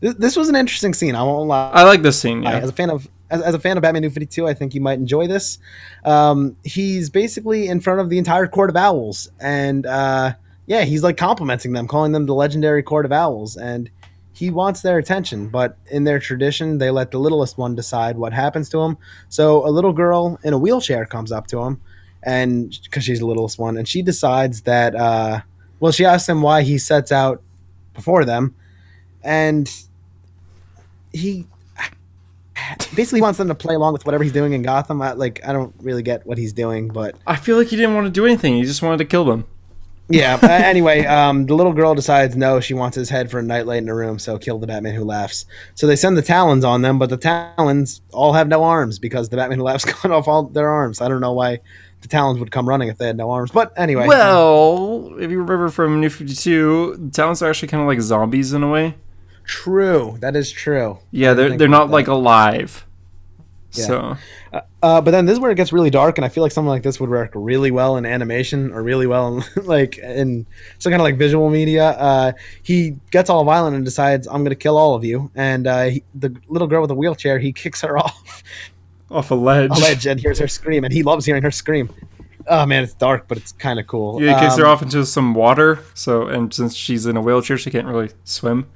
[0.00, 1.14] this, this was an interesting scene.
[1.14, 1.70] I won't lie.
[1.72, 2.46] I like this scene.
[2.46, 4.74] As a fan of as, as a fan of Batman New Fifty Two, I think
[4.74, 5.58] you might enjoy this.
[6.04, 10.34] Um, he's basically in front of the entire Court of Owls, and uh,
[10.66, 13.90] yeah, he's like complimenting them, calling them the legendary Court of Owls, and
[14.34, 15.48] he wants their attention.
[15.48, 18.98] But in their tradition, they let the littlest one decide what happens to him.
[19.28, 21.80] So a little girl in a wheelchair comes up to him,
[22.22, 24.94] and because she's the littlest one, and she decides that.
[24.94, 25.40] Uh,
[25.80, 27.42] well, she asks him why he sets out
[27.94, 28.54] before them,
[29.22, 29.70] and
[31.12, 31.46] he
[32.94, 35.00] basically wants them to play along with whatever he's doing in Gotham.
[35.00, 37.94] I, like I don't really get what he's doing, but I feel like he didn't
[37.94, 38.56] want to do anything.
[38.56, 39.46] He just wanted to kill them.
[40.08, 40.38] Yeah.
[40.42, 43.78] uh, anyway, um, the little girl decides no, she wants his head for a nightlight
[43.78, 45.46] in her room, so kill the Batman who laughs.
[45.74, 49.28] So they send the Talons on them, but the Talons all have no arms because
[49.28, 51.00] the Batman who laughs cut off all their arms.
[51.00, 51.60] I don't know why
[52.02, 54.06] the Talons would come running if they had no arms, but anyway.
[54.06, 58.52] Well, if you remember from New 52, the Talons are actually kind of like zombies
[58.52, 58.96] in a way.
[59.44, 60.18] true.
[60.20, 60.98] That is true.
[61.12, 62.84] Yeah, they're, they're not about like alive.
[63.72, 63.84] Yeah.
[63.86, 64.16] So,
[64.82, 66.68] Uh, but then this is where it gets really dark, and I feel like something
[66.68, 70.46] like this would work really well in animation or really well in like in
[70.78, 71.90] some kind of like visual media.
[71.90, 72.32] Uh,
[72.62, 75.84] he gets all violent and decides, "I'm going to kill all of you." And uh,
[75.84, 78.42] he, the little girl with the wheelchair, he kicks her off
[79.10, 79.70] off a ledge.
[79.70, 81.88] a ledge and hears her scream, and he loves hearing her scream.
[82.46, 84.22] Oh man, it's dark, but it's kind of cool.
[84.22, 85.78] Yeah, he kicks her Um, off into some water.
[85.94, 88.66] So, and since she's in a wheelchair, she can't really swim.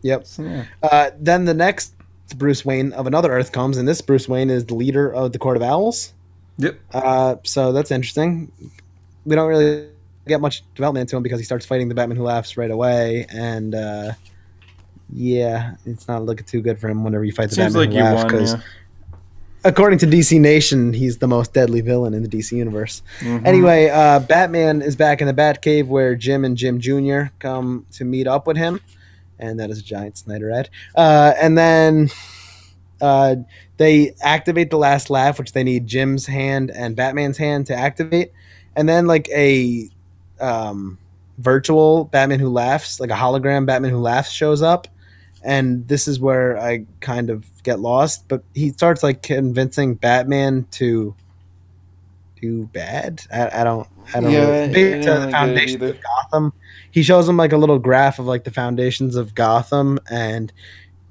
[0.00, 0.26] Yep.
[0.26, 0.64] So, yeah.
[0.82, 1.94] Uh, then the next
[2.34, 5.38] Bruce Wayne of another Earth comes, and this Bruce Wayne is the leader of the
[5.38, 6.12] Court of Owls.
[6.58, 6.78] Yep.
[6.92, 8.50] Uh, so that's interesting.
[9.24, 9.88] We don't really
[10.28, 13.26] get much development into him because he starts fighting the Batman who laughs right away,
[13.30, 14.12] and uh,
[15.12, 17.98] yeah, it's not looking too good for him whenever you fight the Seems Batman like
[17.98, 18.22] who laughs.
[18.24, 18.30] won.
[18.40, 18.60] 'cause Yeah.
[19.64, 23.02] according to DC Nation, he's the most deadly villain in the DC universe.
[23.20, 23.44] Mhm.
[23.46, 27.24] Anyway, uh, Batman is back in the Batcave where Jim and Jim Jr.
[27.38, 28.80] come to meet up with him,
[29.42, 30.70] and that is a giant Snyder ad.
[30.94, 32.10] Uh, and then
[33.00, 33.36] uh,
[33.76, 38.32] they activate the last laugh, which they need Jim's hand and Batman's hand to activate,
[38.76, 39.88] and then like a
[40.40, 40.96] um,
[41.38, 44.86] virtual Batman who laughs, like a hologram Batman who laughs, shows up.
[45.44, 50.68] And this is where I kind of get lost, but he starts like convincing Batman
[50.72, 51.16] to
[52.40, 53.22] do bad.
[53.32, 53.88] I, I don't.
[54.14, 54.30] I don't.
[54.30, 56.52] Yeah, I Back to the really get it foundations of Gotham.
[56.92, 60.52] He shows him like a little graph of like the foundations of Gotham, and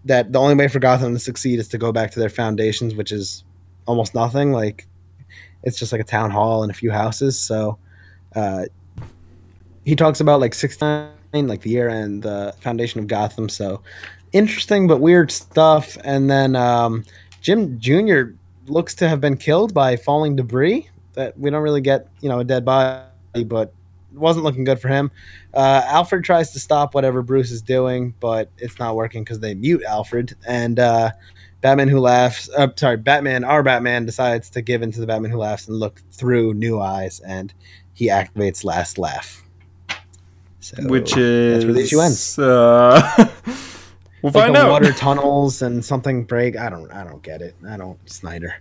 [0.06, 2.96] that the only way for Gotham to succeed is to go back to their foundations,
[2.96, 3.44] which is
[3.86, 4.52] almost nothing.
[4.54, 4.88] Like
[5.64, 7.38] it's just like a town hall and a few houses.
[7.38, 7.78] So
[8.36, 8.66] uh,
[9.86, 10.78] he talks about like six
[11.34, 13.50] like the year and the foundation of Gotham.
[13.50, 13.82] So
[14.34, 15.98] interesting but weird stuff.
[16.04, 17.04] And then um,
[17.42, 18.34] Jim Jr.
[18.68, 20.90] looks to have been killed by falling debris.
[21.14, 23.74] That we don't really get, you know, a dead body, but
[24.14, 25.12] wasn't looking good for him.
[25.54, 29.54] Uh, Alfred tries to stop whatever Bruce is doing, but it's not working because they
[29.54, 30.36] mute Alfred.
[30.48, 31.12] And uh,
[31.62, 35.32] Batman Who Laughs, uh, sorry, Batman, our Batman decides to give in to the Batman
[35.32, 37.54] Who Laughs and look through new eyes, and
[37.94, 39.44] he activates Last Laugh.
[40.60, 42.38] So, Which is that's where the issue ends.
[42.38, 43.02] Uh,
[44.22, 44.70] we'll like find out.
[44.70, 46.58] water tunnels and something break.
[46.58, 46.92] I don't.
[46.92, 47.56] I don't get it.
[47.68, 47.98] I don't.
[48.10, 48.56] Snyder.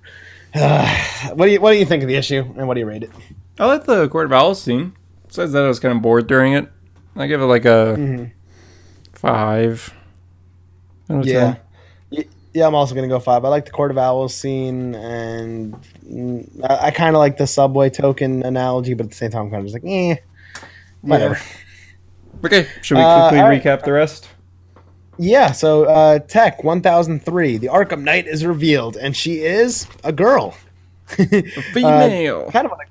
[0.55, 0.89] Uh,
[1.35, 3.03] what do you What do you think of the issue, and what do you rate
[3.03, 3.11] it?
[3.59, 4.95] I like the Court of Owls scene.
[5.31, 6.67] Besides that, I was kind of bored during it.
[7.15, 8.31] I give it like a Mhm.
[9.13, 9.95] five.
[11.09, 11.55] Yeah.
[12.11, 12.25] 10.
[12.53, 13.45] Yeah, I'm also gonna go five.
[13.45, 15.77] I like the Court of Owls scene, and
[16.69, 19.51] I, I kind of like the subway token analogy, but at the same time, I'm
[19.51, 20.17] kind of just like, eh,
[21.03, 21.39] whatever.
[22.43, 23.63] Okay, should we Uh, quickly right.
[23.63, 24.27] recap the rest?
[25.19, 25.53] Yeah.
[25.53, 30.55] So, uh, Tech 1003, the Arkham Knight is revealed, and she is a girl.
[31.19, 31.25] a
[31.75, 32.51] Female.
[32.51, 32.90] kind of, unex-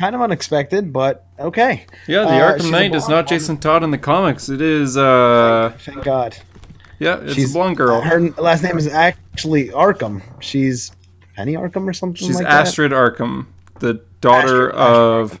[0.00, 1.84] kind of unexpected, but okay.
[2.08, 3.28] yeah, the uh, Arkham Knight is not.
[3.28, 4.48] Jason Todd in the comics.
[4.48, 6.36] It is, uh, Thank God.
[6.98, 8.00] yeah, it's She's- a blonde girl.
[8.00, 10.22] Her last name is actually Arkham.
[10.40, 10.90] She's
[11.36, 12.66] Penny Arkham or something She's like that.
[12.66, 13.46] Astrid Arkham,
[13.78, 15.40] the daughter Astrid- Astrid of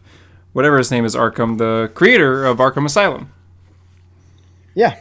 [0.52, 3.32] whatever his name is, Arkham, the creator of Arkham Asylum.
[4.74, 4.96] Yeah.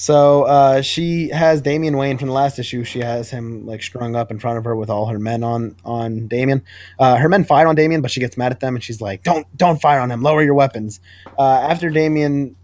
[0.00, 2.84] So uh, she has Damian Wayne from the last issue.
[2.84, 5.76] She has him like strung up in front of her with all her men on
[5.84, 6.64] on Damian.
[6.98, 9.22] Uh, her men fire on Damian, but she gets mad at them and she's like,
[9.24, 10.22] "Don't don't fire on him.
[10.22, 11.00] Lower your weapons."
[11.38, 12.56] Uh, after Damian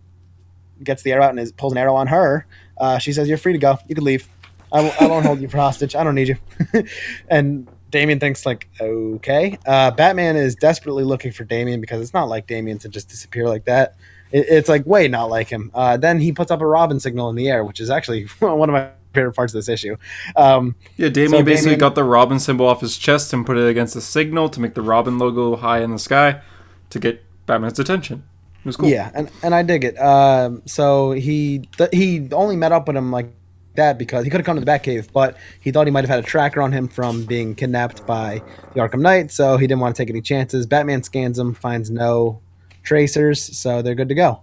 [0.83, 2.47] gets the arrow out and is, pulls an arrow on her,
[2.79, 3.79] uh, she says, "You're free to go.
[3.87, 4.27] You can leave.
[4.73, 5.95] I, w- I won't hold you for hostage.
[5.95, 6.37] I don't need you."
[7.29, 12.31] and Damian thinks like, "Okay." Uh, Batman is desperately looking for Damian because it's not
[12.31, 13.95] like Damian to just disappear like that.
[14.37, 15.71] It, it's like way not like him.
[15.75, 18.69] Uh, then he puts up a Robin signal in the air, which is actually one
[18.69, 19.97] of my favorite parts of this issue.
[20.37, 23.57] Um, yeah, Damian so basically Damian- got the Robin symbol off his chest and put
[23.57, 26.43] it against the signal to make the Robin logo high in the sky
[26.91, 28.25] to get Batman's attention.
[28.61, 28.89] It was cool.
[28.89, 29.97] Yeah, and, and I dig it.
[29.99, 33.33] Um, so he th- he only met up with him like
[33.77, 36.11] that because he could have come to the Batcave, but he thought he might have
[36.11, 38.43] had a tracker on him from being kidnapped by
[38.75, 40.67] the Arkham Knight, so he didn't want to take any chances.
[40.67, 42.41] Batman scans him, finds no
[42.87, 44.41] tracers, so they're good to go.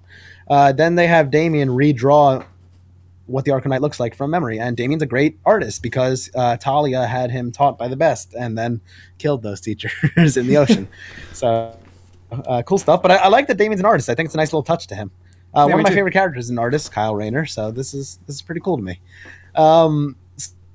[0.47, 2.45] Uh, then they have Damian redraw
[3.25, 7.05] what the Knight looks like from memory, and Damian's a great artist because uh, Talia
[7.05, 8.81] had him taught by the best, and then
[9.17, 10.87] killed those teachers in the ocean.
[11.33, 11.75] so
[12.31, 13.01] uh, cool stuff.
[13.01, 14.09] But I, I like that Damian's an artist.
[14.09, 15.11] I think it's a nice little touch to him.
[15.55, 15.95] Uh, Yeah, one of my too.
[15.95, 17.45] favorite characters is an artist, Kyle Rayner.
[17.45, 18.99] So this is this is pretty cool to me.
[19.55, 20.15] Um,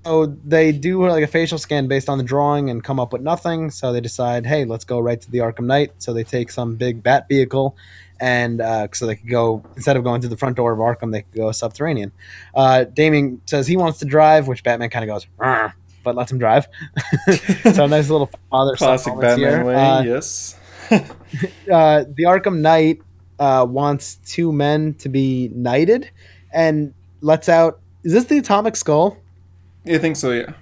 [0.08, 3.20] so they do like a facial scan based on the drawing and come up with
[3.20, 3.70] nothing.
[3.70, 5.92] So they decide, hey, let's go right to the Arkham Knight.
[5.98, 7.76] So they take some big bat vehicle,
[8.18, 11.12] and uh, so they could go instead of going through the front door of Arkham,
[11.12, 12.12] they could go subterranean.
[12.54, 15.26] Uh, Damian says he wants to drive, which Batman kind of goes,
[16.02, 16.68] but lets him drive.
[17.74, 20.56] so a nice little father Classic Batman way, Uh, yes.
[20.90, 23.02] uh, the Arkham Knight
[23.38, 26.10] uh, wants two men to be knighted
[26.50, 27.80] and lets out.
[28.04, 29.18] Is this the Atomic Skull?
[29.88, 30.52] You think so, yeah.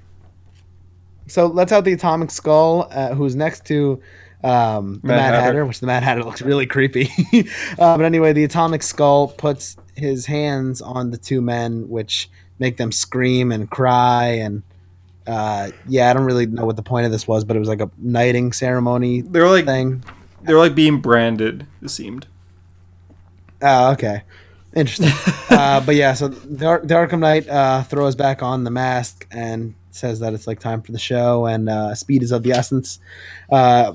[1.26, 4.00] So let's out the Atomic Skull, uh, who's next to
[4.44, 5.40] um, the Mad Mad, Hatter.
[5.40, 5.66] Hatter.
[5.66, 7.10] which the Mad Hatter looks really creepy.
[7.78, 12.76] uh, but anyway, the Atomic Skull puts his hands on the two men, which make
[12.76, 14.26] them scream and cry.
[14.26, 14.62] And
[15.26, 17.68] uh, yeah, I don't really know what the point of this was, but it was
[17.68, 20.04] like a knighting ceremony They're like thing.
[20.42, 22.28] they're like being branded, it seemed.
[23.62, 24.22] Oh, okay.
[24.76, 25.10] Interesting.
[25.50, 29.26] uh, but yeah, so the, Ar- the Arkham Knight uh, throws back on the mask
[29.30, 32.52] and says that it's like time for the show and uh, speed is of the
[32.52, 33.00] essence.
[33.50, 33.94] Uh,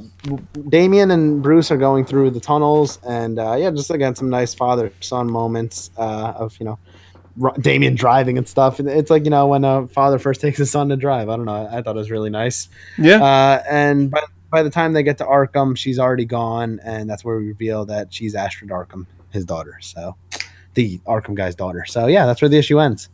[0.67, 4.53] Damian and Bruce are going through the tunnels and uh, yeah, just again some nice
[4.55, 6.79] father son moments uh, of you know
[7.37, 8.79] Ro- Damian driving and stuff.
[8.79, 11.29] And It's like you know when a father first takes his son to drive.
[11.29, 11.67] I don't know.
[11.71, 12.67] I thought it was really nice.
[12.97, 13.23] Yeah.
[13.23, 17.23] Uh, and by, by the time they get to Arkham, she's already gone, and that's
[17.23, 19.77] where we reveal that she's Astrid Arkham, his daughter.
[19.81, 20.15] So,
[20.73, 21.85] the Arkham guy's daughter.
[21.85, 23.09] So, yeah, that's where the issue ends.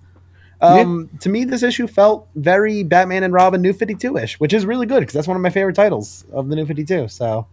[0.62, 4.66] Um, To me, this issue felt very Batman and Robin New 52 ish, which is
[4.66, 7.08] really good because that's one of my favorite titles of the New 52.
[7.10, 7.46] So,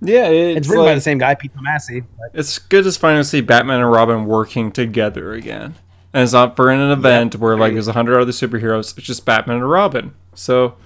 [0.00, 2.04] yeah, it's, it's written by the same guy, Pete Tomasi.
[2.32, 5.74] it's good to finally see Batman and Robin working together again.
[6.12, 8.96] And it's not for an event where like there's a hundred other superheroes.
[8.96, 10.14] It's just Batman and Robin.
[10.34, 10.76] So,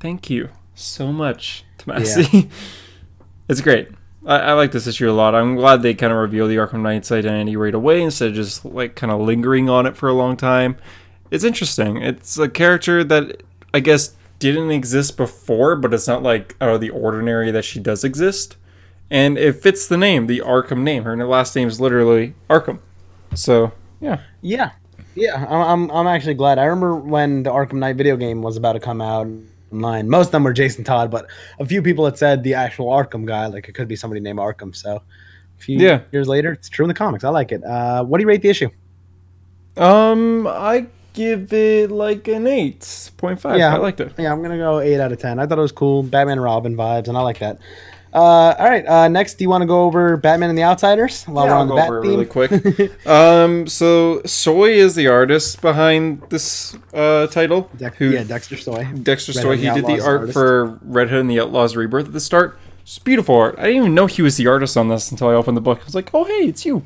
[0.00, 2.50] thank you so much, Tomasi.
[3.48, 3.88] it's great.
[4.26, 5.34] I, I like this issue a lot.
[5.34, 8.64] I'm glad they kind of reveal the Arkham Knight's identity right away instead of just
[8.64, 10.76] like kind of lingering on it for a long time.
[11.30, 11.98] It's interesting.
[11.98, 13.42] It's a character that
[13.72, 17.80] I guess didn't exist before, but it's not like out of the ordinary that she
[17.80, 18.56] does exist.
[19.10, 21.04] And it fits the name, the Arkham name.
[21.04, 22.78] Her last name is literally Arkham.
[23.34, 24.20] So, yeah.
[24.42, 24.72] Yeah,
[25.14, 26.58] yeah, I'm, I'm, I'm actually glad.
[26.58, 29.26] I remember when the Arkham Knight video game was about to come out
[29.72, 30.08] online.
[30.08, 31.26] Most of them were Jason Todd, but
[31.58, 34.38] a few people had said the actual Arkham guy, like it could be somebody named
[34.38, 34.74] Arkham.
[34.74, 35.02] So, a
[35.62, 36.00] few Yeah.
[36.12, 37.24] years later, it's true in the comics.
[37.24, 37.64] I like it.
[37.64, 38.68] Uh, what do you rate the issue?
[39.76, 43.58] Um, I give it like an 8.5.
[43.58, 43.74] Yeah.
[43.74, 44.12] I liked it.
[44.18, 45.38] Yeah, I'm gonna go eight out of ten.
[45.38, 47.58] I thought it was cool, Batman Robin vibes, and I like that.
[48.14, 51.24] Uh, all right, uh, next, do you want to go over Batman and the Outsiders
[51.24, 52.10] while Yeah, we're I'll on the go Bat over theme?
[52.10, 52.92] really quick.
[53.06, 57.70] Um, so Soy is the artist behind this uh title.
[57.76, 58.84] Dex- who yeah, Dexter Soy.
[59.02, 59.56] Dexter Red Soy.
[59.58, 60.32] He did the the art artist.
[60.32, 62.58] for Red Hood and the Outlaws Rebirth at the start.
[62.80, 63.56] It's beautiful art.
[63.58, 65.80] I didn't even know he was the artist on this until I opened the book.
[65.80, 66.84] I was like, oh hey, it's you.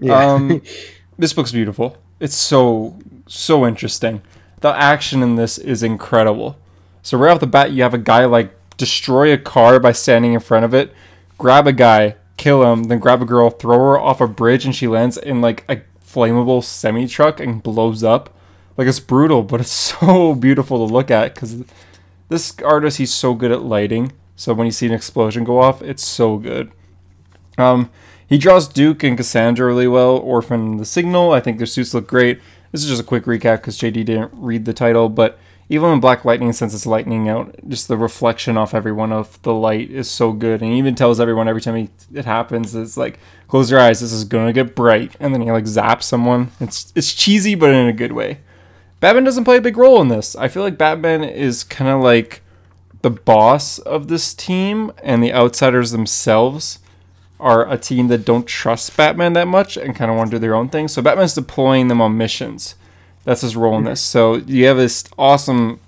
[0.00, 0.18] Yeah.
[0.32, 0.62] Um,
[1.18, 1.98] this book's beautiful.
[2.18, 4.22] It's so so interesting.
[4.60, 6.56] The action in this is incredible.
[7.02, 10.32] So right off the bat, you have a guy like destroy a car by standing
[10.32, 10.92] in front of it,
[11.38, 14.74] grab a guy, kill him, then grab a girl, throw her off a bridge, and
[14.74, 18.34] she lands in like a flammable semi truck and blows up.
[18.76, 19.70] Like it's brutal, but it's
[20.00, 21.64] so beautiful to look at because
[22.28, 24.12] this artist he's so good at lighting.
[24.36, 26.70] So when you see an explosion go off, it's so good.
[27.56, 27.90] Um,
[28.26, 30.18] he draws Duke and Cassandra really well.
[30.18, 31.32] Orphan the Signal.
[31.32, 32.40] I think their suits look great.
[32.72, 35.38] This is just a quick recap because JD didn't read the title, but
[35.68, 39.52] even in Black Lightning since its lightning out, just the reflection off everyone of the
[39.52, 42.96] light is so good, and he even tells everyone every time he, it happens, it's
[42.96, 46.50] like close your eyes, this is gonna get bright, and then he like zaps someone.
[46.60, 48.38] It's it's cheesy, but in a good way.
[49.00, 50.36] Batman doesn't play a big role in this.
[50.36, 52.42] I feel like Batman is kind of like
[53.02, 56.78] the boss of this team, and the outsiders themselves
[57.38, 60.40] are a team that don't trust Batman that much and kind of want to do
[60.40, 60.88] their own thing.
[60.88, 62.76] So Batman's deploying them on missions.
[63.26, 64.00] That's his role in this.
[64.00, 65.80] So you have this awesome,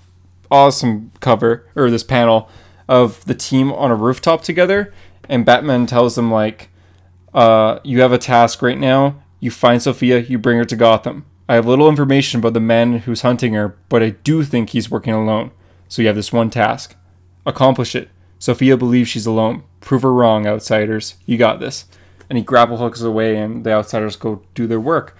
[0.50, 2.50] awesome cover or this panel
[2.88, 4.92] of the team on a rooftop together,
[5.28, 6.68] and Batman tells them like,
[7.32, 9.22] uh, "You have a task right now.
[9.38, 10.18] You find Sophia.
[10.18, 11.26] You bring her to Gotham.
[11.48, 14.90] I have little information about the man who's hunting her, but I do think he's
[14.90, 15.52] working alone.
[15.86, 16.96] So you have this one task.
[17.46, 18.10] Accomplish it.
[18.40, 19.62] Sophia believes she's alone.
[19.80, 21.14] Prove her wrong, outsiders.
[21.24, 21.84] You got this.
[22.28, 25.16] And he grapple hooks away, and the outsiders go do their work.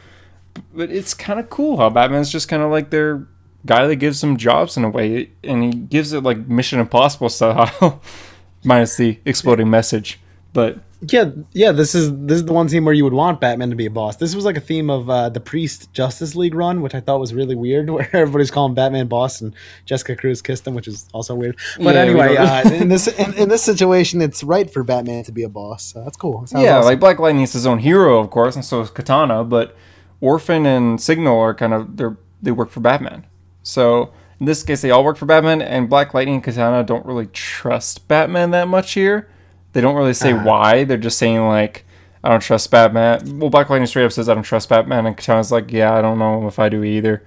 [0.75, 3.27] But it's kind of cool how Batman's just kind of like their
[3.67, 7.29] guy that gives them jobs in a way, and he gives it like Mission Impossible
[7.29, 8.01] style,
[8.65, 10.19] minus the exploding message.
[10.53, 11.73] But Yeah, yeah.
[11.73, 13.91] This is this is the one theme where you would want Batman to be a
[13.91, 14.17] boss.
[14.17, 17.21] This was like a theme of uh, the Priest Justice League run, which I thought
[17.21, 19.55] was really weird, where everybody's calling Batman boss and
[19.85, 21.57] Jessica Cruz kissed him, which is also weird.
[21.77, 25.33] But Yeah, anyway, uh, in this in, in this situation, it's right for Batman to
[25.33, 25.93] be a boss.
[25.93, 26.47] So that's cool.
[26.53, 26.85] Yeah, awesome.
[26.87, 29.45] like Black Lightning is his own hero, of course, and so is Katana.
[29.45, 29.77] But
[30.21, 33.27] Orphan and Signal are kind of they're they work for Batman.
[33.63, 37.05] So in this case, they all work for Batman, and Black Lightning and Katana don't
[37.05, 39.29] really trust Batman that much here.
[39.73, 40.85] They don't really say why.
[40.85, 41.85] They're just saying like,
[42.23, 45.17] "I don't trust Batman." Well, Black Lightning straight up says, "I don't trust Batman," and
[45.17, 47.25] Katana's like, "Yeah, I don't know if I do either."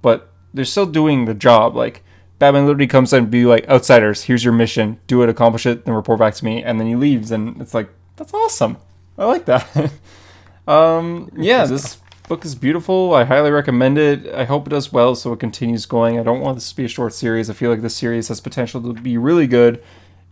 [0.00, 1.76] But they're still doing the job.
[1.76, 2.04] Like
[2.38, 4.98] Batman literally comes in and be like, "Outsiders, here's your mission.
[5.06, 7.74] Do it, accomplish it, then report back to me." And then he leaves, and it's
[7.74, 8.78] like, "That's awesome.
[9.18, 9.92] I like that."
[10.68, 13.14] um, yeah, this book is beautiful.
[13.14, 14.26] I highly recommend it.
[14.32, 16.18] I hope it does well, so it continues going.
[16.18, 17.50] I don't want this to be a short series.
[17.50, 19.82] I feel like this series has potential to be really good.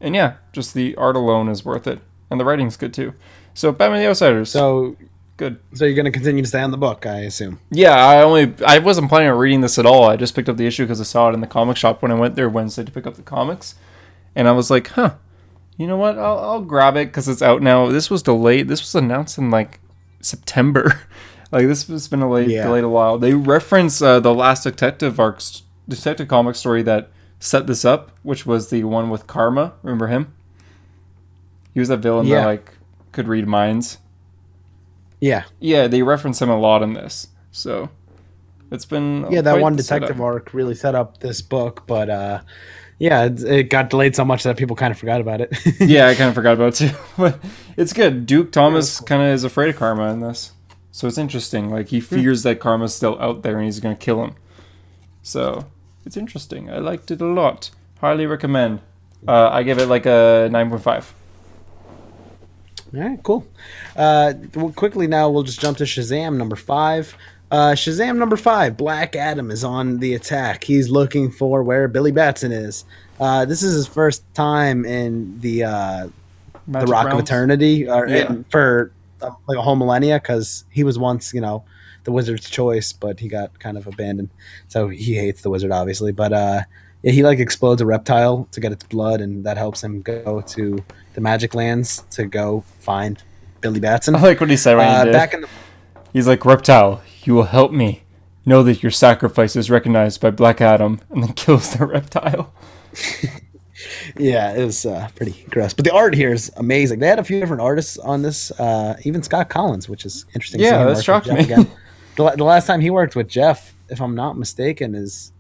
[0.01, 3.15] And yeah, just the art alone is worth it, and the writing's good too.
[3.55, 4.97] So Batman: The Outsiders, so
[5.37, 5.59] good.
[5.75, 7.61] so you're gonna continue to stay on the book, I assume.
[7.71, 10.05] Yeah, I only I wasn't planning on reading this at all.
[10.05, 12.11] I just picked up the issue because I saw it in the comic shop when
[12.11, 13.75] I went there Wednesday to pick up the comics,
[14.35, 15.17] and I was like, huh,
[15.77, 16.19] you know what?
[16.19, 17.89] I'll, I'll grab it because it's out now.
[17.89, 18.69] This was delayed.
[18.69, 19.81] This was announced in like
[20.21, 21.03] September.
[21.53, 22.65] like this has been delayed Yeah.
[22.65, 23.19] delayed a while.
[23.19, 28.47] They reference uh, the last detective arcs, detective comic story that set this up, which
[28.47, 29.73] was the one with Karma.
[29.83, 30.33] Remember him?
[31.75, 32.41] He was that villain Yeah.
[32.41, 32.73] that like
[33.13, 33.99] could read minds.
[35.21, 37.29] Yeah, Yeah, they reference him a lot in this.
[37.53, 37.91] So
[38.71, 39.43] it's been yeah.
[39.43, 42.41] That one detective arc really set up this book, but uh,
[42.99, 45.53] yeah, it, it got delayed so much that people kind of forgot about it.
[45.81, 47.39] yeah, I kind of forgot about it too, but
[47.77, 48.25] it's good.
[48.27, 50.53] Duke Thomas kind of is afraid of Karma in this,
[50.93, 51.71] so it's interesting.
[51.71, 51.97] Like Hmm.
[51.97, 54.35] he fears that Karma's still out there and he's gonna kill him.
[55.23, 55.67] So
[56.07, 56.71] it's interesting.
[56.71, 57.71] I liked it a lot.
[58.01, 58.81] Highly recommend.
[59.29, 61.13] Uh, I give it like a nine point five.
[62.95, 63.47] All right, cool.
[63.95, 67.17] Uh, well, quickly now, we'll just jump to Shazam number five.
[67.51, 70.65] Uh, Shazam number five, Black Adam is on the attack.
[70.65, 72.85] He's looking for where Billy Batson is.
[73.21, 76.09] Uh, this is his first time in the uh,
[76.67, 78.27] the Rock of Eternity, or Yeah.
[78.33, 78.91] in- for
[79.47, 81.65] like a whole millennia, because he was once, you know,
[82.05, 84.31] the Wizard's choice, but he got kind of abandoned.
[84.69, 86.13] So he hates the Wizard, obviously.
[86.13, 86.63] But uh,
[87.03, 90.41] yeah, he like explodes a reptile to get its blood, and that helps him go
[90.43, 93.23] to the Magic Lands to go find
[93.61, 94.17] Billy Batson.
[94.17, 95.49] I like what he said right Uh, back in the
[96.13, 98.03] He's like, Reptile, you will help me.
[98.45, 102.53] Know that your sacrifice is recognized by Black Adam, and then kills the reptile.
[104.17, 106.99] yeah, it was uh, pretty gross, but the art here is amazing.
[106.99, 110.61] They had a few different artists on this, uh, even Scott Kolins, which is interesting.
[110.61, 111.45] Yeah, that shocked me.
[112.17, 115.33] The, the last time he worked with Geoff, if I'm not mistaken, is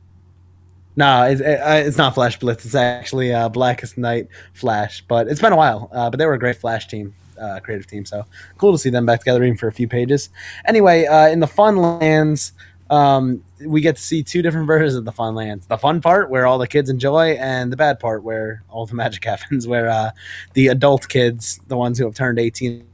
[0.97, 2.65] no, it's, it, uh, it's not Flash Blitz.
[2.65, 5.89] It's actually uh, Blackest Night Flash, but it's been a while.
[5.93, 8.05] Uh, but they were a great Flash team, uh, creative team.
[8.05, 8.25] So
[8.59, 10.31] cool to see them back together, even for a few pages.
[10.65, 12.53] Anyway, uh, in the Fun Lands,
[12.89, 16.31] um, we get to see two different versions of the Fun Lands: the fun part
[16.31, 19.89] where all the kids enjoy, and the bad part where all the magic happens, where
[19.89, 20.11] uh,
[20.55, 22.87] the adult kids, the ones who have turned eighteen,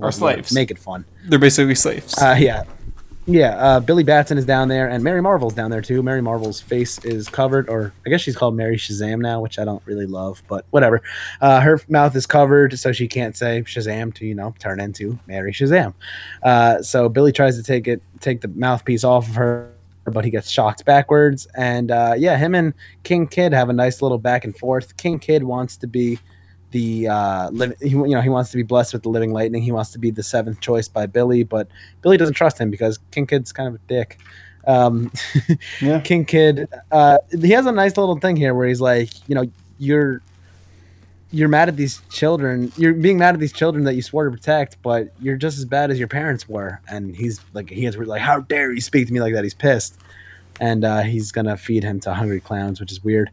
[0.00, 0.52] Are slaves.
[0.52, 1.04] Make it fun.
[1.26, 2.16] They're basically slaves.
[2.20, 2.64] Uh, yeah.
[3.30, 6.02] Yeah, uh, Billy Batson is down there, and Mary Marvel's down there too.
[6.02, 9.64] Mary Marvel's face is covered, or I guess she's called Mary Shazam now, which I
[9.64, 11.00] don't really love, but whatever.
[11.40, 15.16] Uh, her mouth is covered, so she can't say Shazam to you know turn into
[15.28, 15.94] Mary Shazam.
[16.42, 19.72] Uh, so Billy tries to take it, take the mouthpiece off of her,
[20.06, 21.46] but he gets shocked backwards.
[21.56, 22.74] And uh, yeah, him and
[23.04, 24.96] King Kid have a nice little back and forth.
[24.96, 26.18] King Kid wants to be
[26.70, 27.50] the uh
[27.80, 29.62] he, you know he wants to be blessed with the living lightning.
[29.62, 31.68] He wants to be the seventh choice by billy but
[32.02, 34.18] billy doesn't trust him because king kid's kind of a dick.
[34.66, 35.10] Um
[35.80, 36.00] yeah.
[36.00, 39.44] king kid uh he has a nice little thing here where he's like you know
[39.78, 40.22] you're
[41.32, 42.72] you're mad at these children.
[42.76, 45.64] You're being mad at these children that you swore to protect but you're just as
[45.64, 46.80] bad as your parents were.
[46.88, 49.44] And he's like he is like how dare you speak to me like that?
[49.44, 49.98] He's pissed.
[50.60, 53.30] And uh, he's gonna feed him to hungry clowns which is weird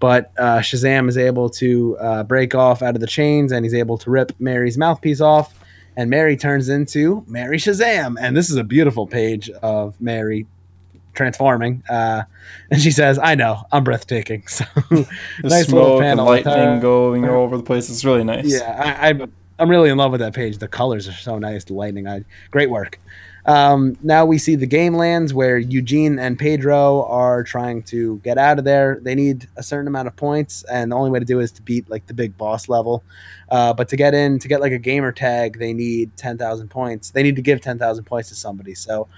[0.00, 3.74] but uh, Shazam is able to uh, break off out of the chains and he's
[3.74, 5.54] able to rip Mary's mouthpiece off.
[5.96, 8.16] And Mary turns into Mary Shazam.
[8.20, 10.46] And this is a beautiful page of Mary
[11.14, 11.82] transforming.
[11.88, 12.22] Uh,
[12.70, 14.44] and she says, I know, I'm breathtaking.
[14.48, 14.64] So
[15.42, 17.90] nice little smoke and lightning going all over the place.
[17.90, 18.50] It's really nice.
[18.50, 19.26] yeah, I, I
[19.58, 20.58] I'm really in love with that page.
[20.58, 21.64] The colors are so nice.
[21.64, 23.00] The lightning, I great work.
[23.46, 28.36] Um, now we see the game lands where Eugene and Pedro are trying to get
[28.36, 28.98] out of there.
[29.00, 31.52] They need a certain amount of points, and the only way to do it is
[31.52, 33.02] to beat like the big boss level.
[33.50, 36.68] Uh, but to get in, to get like a gamer tag, they need ten thousand
[36.68, 37.10] points.
[37.10, 38.74] They need to give ten thousand points to somebody.
[38.74, 39.08] So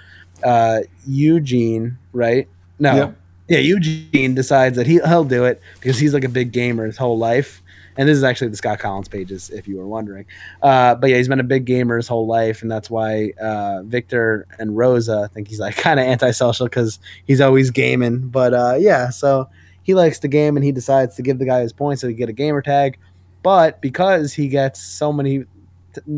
[0.44, 2.48] uh, Eugene, right?
[2.78, 3.12] No, Yeah.
[3.48, 6.96] yeah, Eugene decides that he he'll do it because he's like a big gamer his
[6.96, 7.62] whole life.
[8.00, 10.24] And this is actually the Scott Kolins pages, if you were wondering.
[10.62, 13.82] Uh, but yeah, he's been a big gamer his whole life, and that's why uh,
[13.82, 18.20] Victor and Rosa think he's like kind of antisocial because he's always gaming.
[18.20, 19.50] But uh, yeah, so
[19.82, 22.14] he likes the game, and he decides to give the guy his points so he
[22.14, 22.98] get a gamer tag.
[23.42, 25.44] But because he gets so many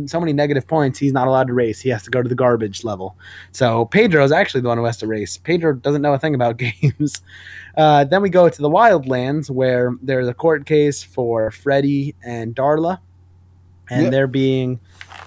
[0.07, 1.81] so many negative points, he's not allowed to race.
[1.81, 3.16] He has to go to the garbage level.
[3.53, 5.37] So Pedro is actually the one who has to race.
[5.39, 7.23] Pedro doesn't know a thing about games.
[7.77, 12.55] Uh, then we go to the Wildlands where there's a court case for Freddy and
[12.55, 12.99] Darla,
[13.91, 14.11] and Yep.
[14.12, 14.81] they're being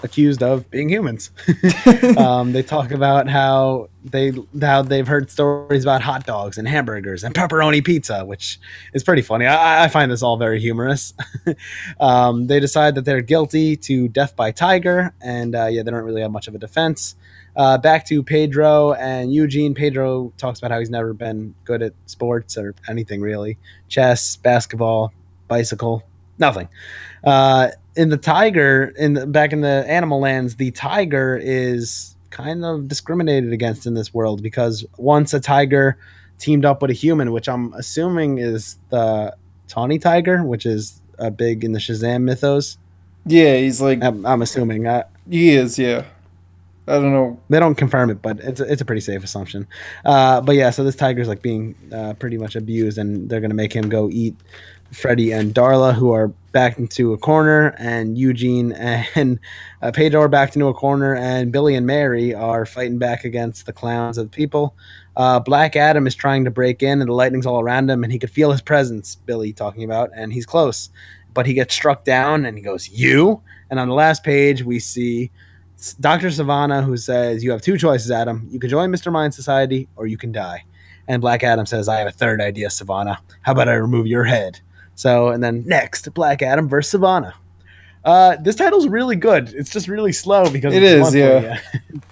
[0.05, 1.31] accused of being humans.
[2.17, 4.31] um, they talk about how they
[4.61, 8.59] how they've heard stories about hot dogs and hamburgers and pepperoni pizza, which
[8.93, 9.45] is pretty funny.
[9.45, 11.13] I, I find this all very humorous.
[11.99, 16.03] um, they decide that they're guilty to death by tiger, and uh, yeah, they don't
[16.03, 17.15] really have much of a defense.
[17.55, 19.73] Uh, back to Pedro and Eugene.
[19.73, 25.13] Pedro talks about how he's never been good at sports or anything really chess, basketball,
[25.47, 26.03] bicycle,
[26.37, 26.67] nothing.
[27.23, 32.65] Uh, in the tiger, in the, back in the animal lands, the tiger is kind
[32.65, 35.97] of discriminated against in this world because once a tiger
[36.37, 39.35] teamed up with a human, which I'm assuming is the
[39.67, 42.77] tawny tiger, which is uh, big in the Shazam mythos.
[43.25, 44.85] Yeah, he's like I'm, I'm assuming.
[44.85, 45.79] Uh, he is.
[45.79, 46.05] Yeah,
[46.87, 47.39] I don't know.
[47.49, 49.67] they don't confirm it, but it's a, it's a pretty safe assumption.
[50.03, 53.55] Uh, but yeah, so this tiger's like being uh, pretty much abused, and they're gonna
[53.55, 54.35] make him go eat
[54.91, 59.37] Freddy and Darla, who are backed into a corner, and Eugene and
[59.81, 63.73] uh, Pedro backed into a corner, and Billy and Mary are fighting back against the
[63.73, 64.73] clowns of the people.
[65.17, 68.13] Uh, Black Adam is trying to break in, and the lightning's all around him, and
[68.13, 69.15] he could feel his presence.
[69.15, 70.89] Billy talking about, and he's close,
[71.33, 74.79] but he gets struck down, and he goes, "You." And on the last page, we
[74.79, 75.31] see
[75.99, 76.27] Dr.
[76.27, 78.47] Sivana, who says, You have two choices, Adam.
[78.49, 79.11] You can join Mr.
[79.11, 80.63] Mind Society or you can die.
[81.07, 83.17] And Black Adam says, I have a third idea, Sivana.
[83.41, 84.61] How about I remove your head?
[84.95, 87.33] So, and then next, Black Adam versus Sivana.
[88.03, 89.53] Uh, this title's really good.
[89.53, 91.59] It's just really slow because it's yeah.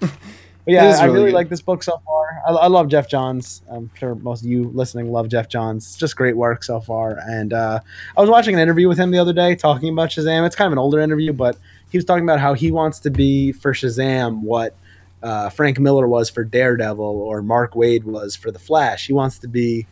[0.00, 0.10] But
[0.72, 2.42] yeah, It is I really really like this book so far.
[2.46, 3.62] I, I love Geoff Johns.
[3.70, 5.84] I'm sure most of you listening love Geoff Johns.
[5.86, 7.18] It's just great work so far.
[7.26, 7.80] And uh,
[8.16, 10.46] I was watching an interview with him the other day talking about Shazam.
[10.46, 11.58] It's kind of an older interview, but
[11.90, 14.74] he was talking about how he wants to be for Shazam what
[15.22, 19.06] uh, Frank Miller was for Daredevil or Mark Waid was for The Flash.
[19.06, 19.86] He wants to be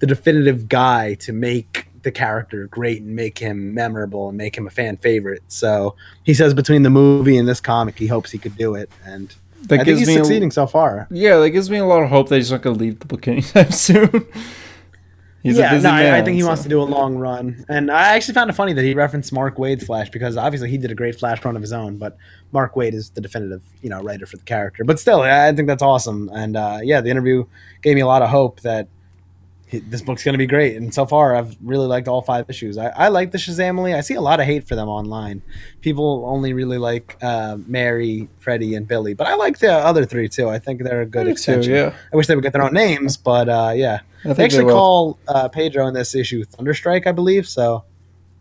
[0.00, 4.66] the definitive guy to make the character great and make him memorable and make him
[4.66, 5.42] a fan favorite.
[5.48, 8.90] So he says between the movie and this comic, he hopes he could do it.
[9.04, 11.08] And That I think he's me a- succeeding so far.
[11.10, 13.06] yeah, that gives me a lot of hope that he's not going to leave the
[13.06, 14.26] book anytime soon.
[15.42, 16.14] he's yeah, a busy no, I- man.
[16.14, 18.52] I think he so- wants to do a long run, and I actually found it
[18.54, 21.56] funny that he referenced Mark Waid's Flash because obviously he did a great Flash run
[21.56, 22.16] of his own, but
[22.52, 24.84] Mark Waid is the definitive, you know, writer for the character.
[24.84, 27.44] But still, I think that's awesome, and uh, yeah, the interview
[27.82, 28.88] gave me a lot of hope that
[29.70, 30.76] this book's going to be great.
[30.76, 32.78] And so far, I've really liked all five issues.
[32.78, 33.94] I, I like the Shazamily.
[33.94, 35.42] I see a lot of hate for them online.
[35.80, 40.28] People only really like uh, Mary, Freddie, and Billy, but I like the other three
[40.28, 40.48] too.
[40.48, 41.72] I think they're a good so, extension.
[41.74, 41.94] yeah.
[42.12, 44.00] I wish they would get their own names, but uh, yeah.
[44.24, 44.74] I They actually will.
[44.74, 47.46] call uh, Pedro in this issue Thunderstrike, I believe.
[47.48, 47.84] So,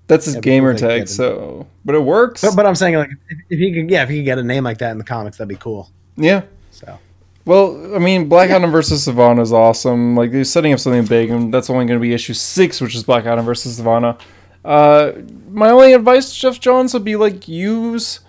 [0.08, 2.42] That's his Yeah, gamer tag, so but it works.
[2.42, 4.44] but, but I'm saying like if, if he could, yeah, if he could get a
[4.44, 5.90] name like that in the comics, that'd be cool.
[6.16, 6.44] yeah.
[6.72, 7.00] So,
[7.46, 10.16] Well, I mean, Black Adam versus Sivana is awesome.
[10.16, 12.96] Like they're setting up something big, and that's only going to be issue six, which
[12.96, 14.18] is Black Adam versus Sivana.
[14.64, 15.12] Uh,
[15.50, 18.22] my only advice to Geoff Johns would be like use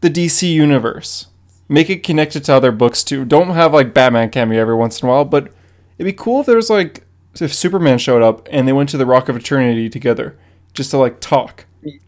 [0.00, 1.26] the DC universe,
[1.68, 3.26] make it connected to other books too.
[3.26, 5.52] Don't have like Batman cameo every once in a while, but
[5.98, 7.04] it'd be cool if there was like
[7.38, 10.38] if Superman showed up and they went to the Rock of Eternity together
[10.72, 11.66] just to like talk.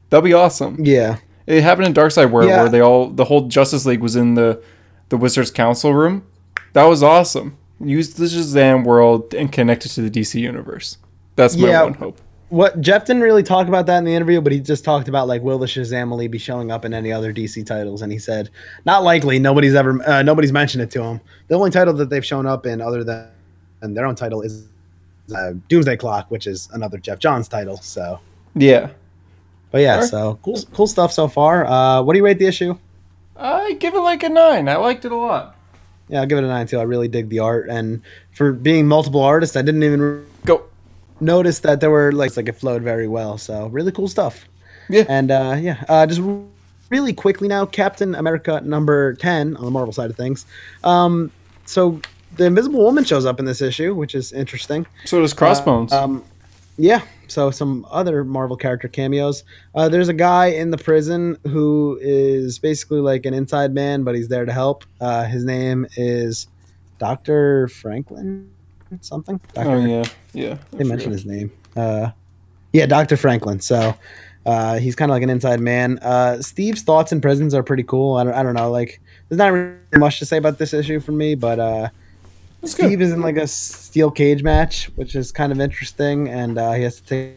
[0.09, 0.76] That'd be awesome.
[0.80, 2.62] yeah, It happened in Darkseid War Yeah.
[2.62, 4.62] where they all the whole Justice League was in the
[5.11, 6.24] the Wizards Council room.
[6.72, 7.56] That was awesome.
[7.80, 10.98] Use the Shazam world and connect it to the DC universe.
[11.36, 11.82] That's my Yeah.
[11.84, 12.18] one hope.
[12.50, 15.28] what Geoff didn't really talk about that in the interview, but he just talked about
[15.28, 18.50] like will the Shazamily be showing up in any other DC titles, and he said
[18.84, 19.38] not likely.
[19.38, 21.20] Nobody's ever uh, nobody's mentioned it to him.
[21.48, 23.28] The only title that they've shown up in other than
[23.82, 24.64] and their own title is
[25.34, 27.76] uh, Doomsday Clock, which is another Geoff Johns title.
[27.78, 28.18] So,
[28.56, 28.88] Yeah.
[29.70, 30.06] but yeah, Sure.
[30.08, 31.64] so cool, cool stuff so far.
[31.66, 32.76] Uh, what do you rate the issue?
[33.36, 34.68] I give it like a nine.
[34.68, 35.54] I liked it a lot.
[36.11, 36.78] Yeah, I'll give it a nine too.
[36.78, 38.02] I really dig the art, and
[38.32, 40.64] for being multiple artists, I didn't even Go.
[41.20, 43.38] notice that there were like like it flowed very well.
[43.38, 44.44] So really cool stuff.
[44.88, 45.04] Yeah.
[45.08, 46.20] And uh, yeah, uh, just
[46.90, 50.44] really quickly now, Captain America number 10 on the Marvel side of things.
[50.82, 51.30] Um,
[51.64, 52.00] so
[52.36, 54.86] the Invisible Woman shows up in this issue, which is interesting.
[55.04, 55.92] So does Crossbones.
[55.92, 56.24] Uh, um,
[56.76, 57.02] yeah.
[57.31, 59.45] So some other Marvel character cameos.
[59.74, 64.14] Uh, there's a guy in the prison who is basically like an inside man, but
[64.14, 64.85] he's there to help.
[65.01, 66.49] Uh, his name is
[66.99, 68.51] Doctor Franklin,
[69.01, 69.41] something.
[69.55, 69.70] Dr.
[69.70, 70.59] oh yeah, yeah.
[70.72, 71.53] I they mentioned his name.
[71.76, 72.11] Uh,
[72.72, 73.61] yeah, Doctor Franklin.
[73.61, 73.95] So
[74.47, 75.99] uh, he's kind of like an inside man.
[75.99, 78.16] Uh, Steve's thoughts in prisons are pretty cool.
[78.16, 78.70] I don't, I don't know.
[78.70, 81.89] Like, there's not really much to say about this issue for me, but uh,
[82.61, 82.86] That's good.
[82.86, 86.72] Steve is in like a steel cage match, which is kind of interesting, and uh,
[86.72, 87.36] he has to take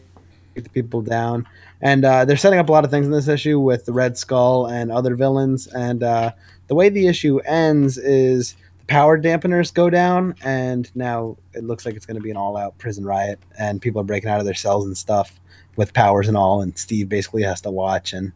[0.55, 1.47] the people down.
[1.81, 4.17] And uh, they're setting up a lot of things in this issue with the Red
[4.17, 5.67] Skull and other villains.
[5.67, 6.31] And uh,
[6.67, 11.85] the way the issue ends is the power dampeners go down, and now it looks
[11.85, 14.45] like it's going to be an all-out prison riot, and people are breaking out of
[14.45, 15.39] their cells and stuff
[15.75, 16.61] with powers and all.
[16.61, 18.31] And Steve basically has to watch, and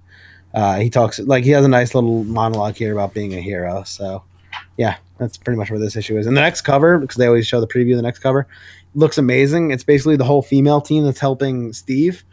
[0.53, 3.83] uh, he talks like he has a nice little monologue here about being a hero.
[3.83, 4.23] So
[4.77, 6.28] yeah, that's pretty much where this issue is.
[6.28, 8.47] And the next cover, because they always show the preview of the next cover,
[8.95, 9.72] looks amazing.
[9.72, 12.24] It's basically the whole female team that's helping Steve.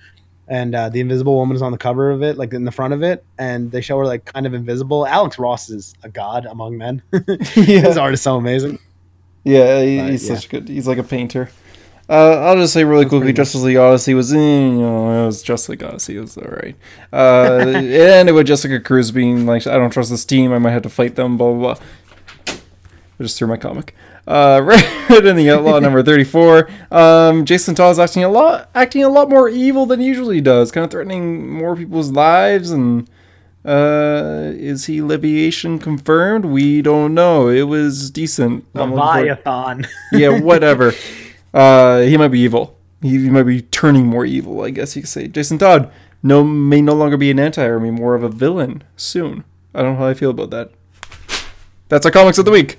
[0.47, 2.93] And uh, the Invisible Woman is on the cover of it, like in the front
[2.93, 5.07] of it, and they show her like kind of invisible.
[5.07, 7.03] Alex Ross is a god among men.
[7.55, 8.78] His art is so amazing.
[9.45, 9.80] yeah.
[9.82, 10.35] he- But, He's yeah.
[10.35, 10.68] such a good.
[10.68, 11.49] He's like a painter.
[12.07, 15.43] Uh, I'll just say really quickly, Justice League Odyssey was, eh, you know, it was
[15.43, 16.18] Justice League Odyssey.
[16.18, 16.76] It was all right.
[17.11, 20.53] Uh, it ended with Jessica Cruz being like, I don't trust this team.
[20.53, 21.39] I might have to fight them.
[21.39, 21.74] Blah blah.
[21.76, 21.85] blah.
[23.18, 23.94] I just threw my comic.
[24.26, 24.60] Uh,
[25.10, 26.68] Red in the Outlaw number thirty-four.
[26.90, 30.40] Um, Jason Todd is acting a lot, acting a lot more evil than he usually
[30.40, 32.70] does, kind of threatening more people's lives.
[32.70, 33.08] And
[33.64, 36.44] uh, is he Leviation confirmed?
[36.44, 37.48] We don't know.
[37.48, 38.66] It was decent.
[38.74, 39.86] Leviathan.
[40.12, 40.92] yeah, whatever.
[41.52, 42.78] Uh, he might be evil.
[43.00, 45.28] He, he might be turning more evil, I guess you could say.
[45.28, 45.92] Jason Todd
[46.22, 49.44] no may no longer be an anti-army, more of a villain soon.
[49.74, 50.70] I don't know how I feel about that.
[51.88, 52.78] That's our comics of the week.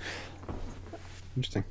[1.35, 1.65] Interesting.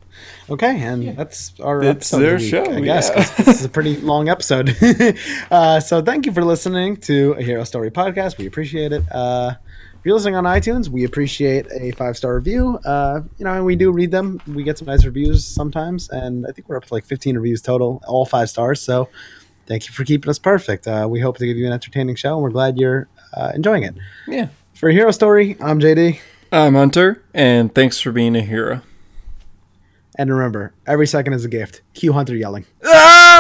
[0.51, 3.09] Okay, and that's our it's episode of their the week, show, I guess.
[3.09, 3.25] yeah.
[3.25, 4.77] 'cause This is a pretty long episode.
[5.51, 8.37] uh, so thank you for listening to a Hero Story podcast.
[8.37, 9.03] We appreciate it.
[9.11, 9.55] Uh,
[9.99, 12.79] if you're listening on iTunes, we appreciate a five star review.
[12.85, 14.39] Uh, you know, and we do read them.
[14.47, 17.63] We get some nice reviews sometimes, and I think we're up to like 15 reviews
[17.63, 18.83] total, all five stars.
[18.83, 19.09] So
[19.67, 20.87] thank you for keeping us perfect.
[20.87, 23.83] Uh, we hope to give you an entertaining show, and we're glad you're uh, enjoying
[23.85, 23.95] it.
[24.29, 24.49] Yeah.
[24.75, 26.19] For Hero Story, I'm JD.
[26.53, 28.83] I'm Hunter, and thanks for being a hero.
[30.17, 31.83] And remember, every second is a gift.
[31.95, 32.67] Q Hunter yelling.
[32.85, 33.25] Ah!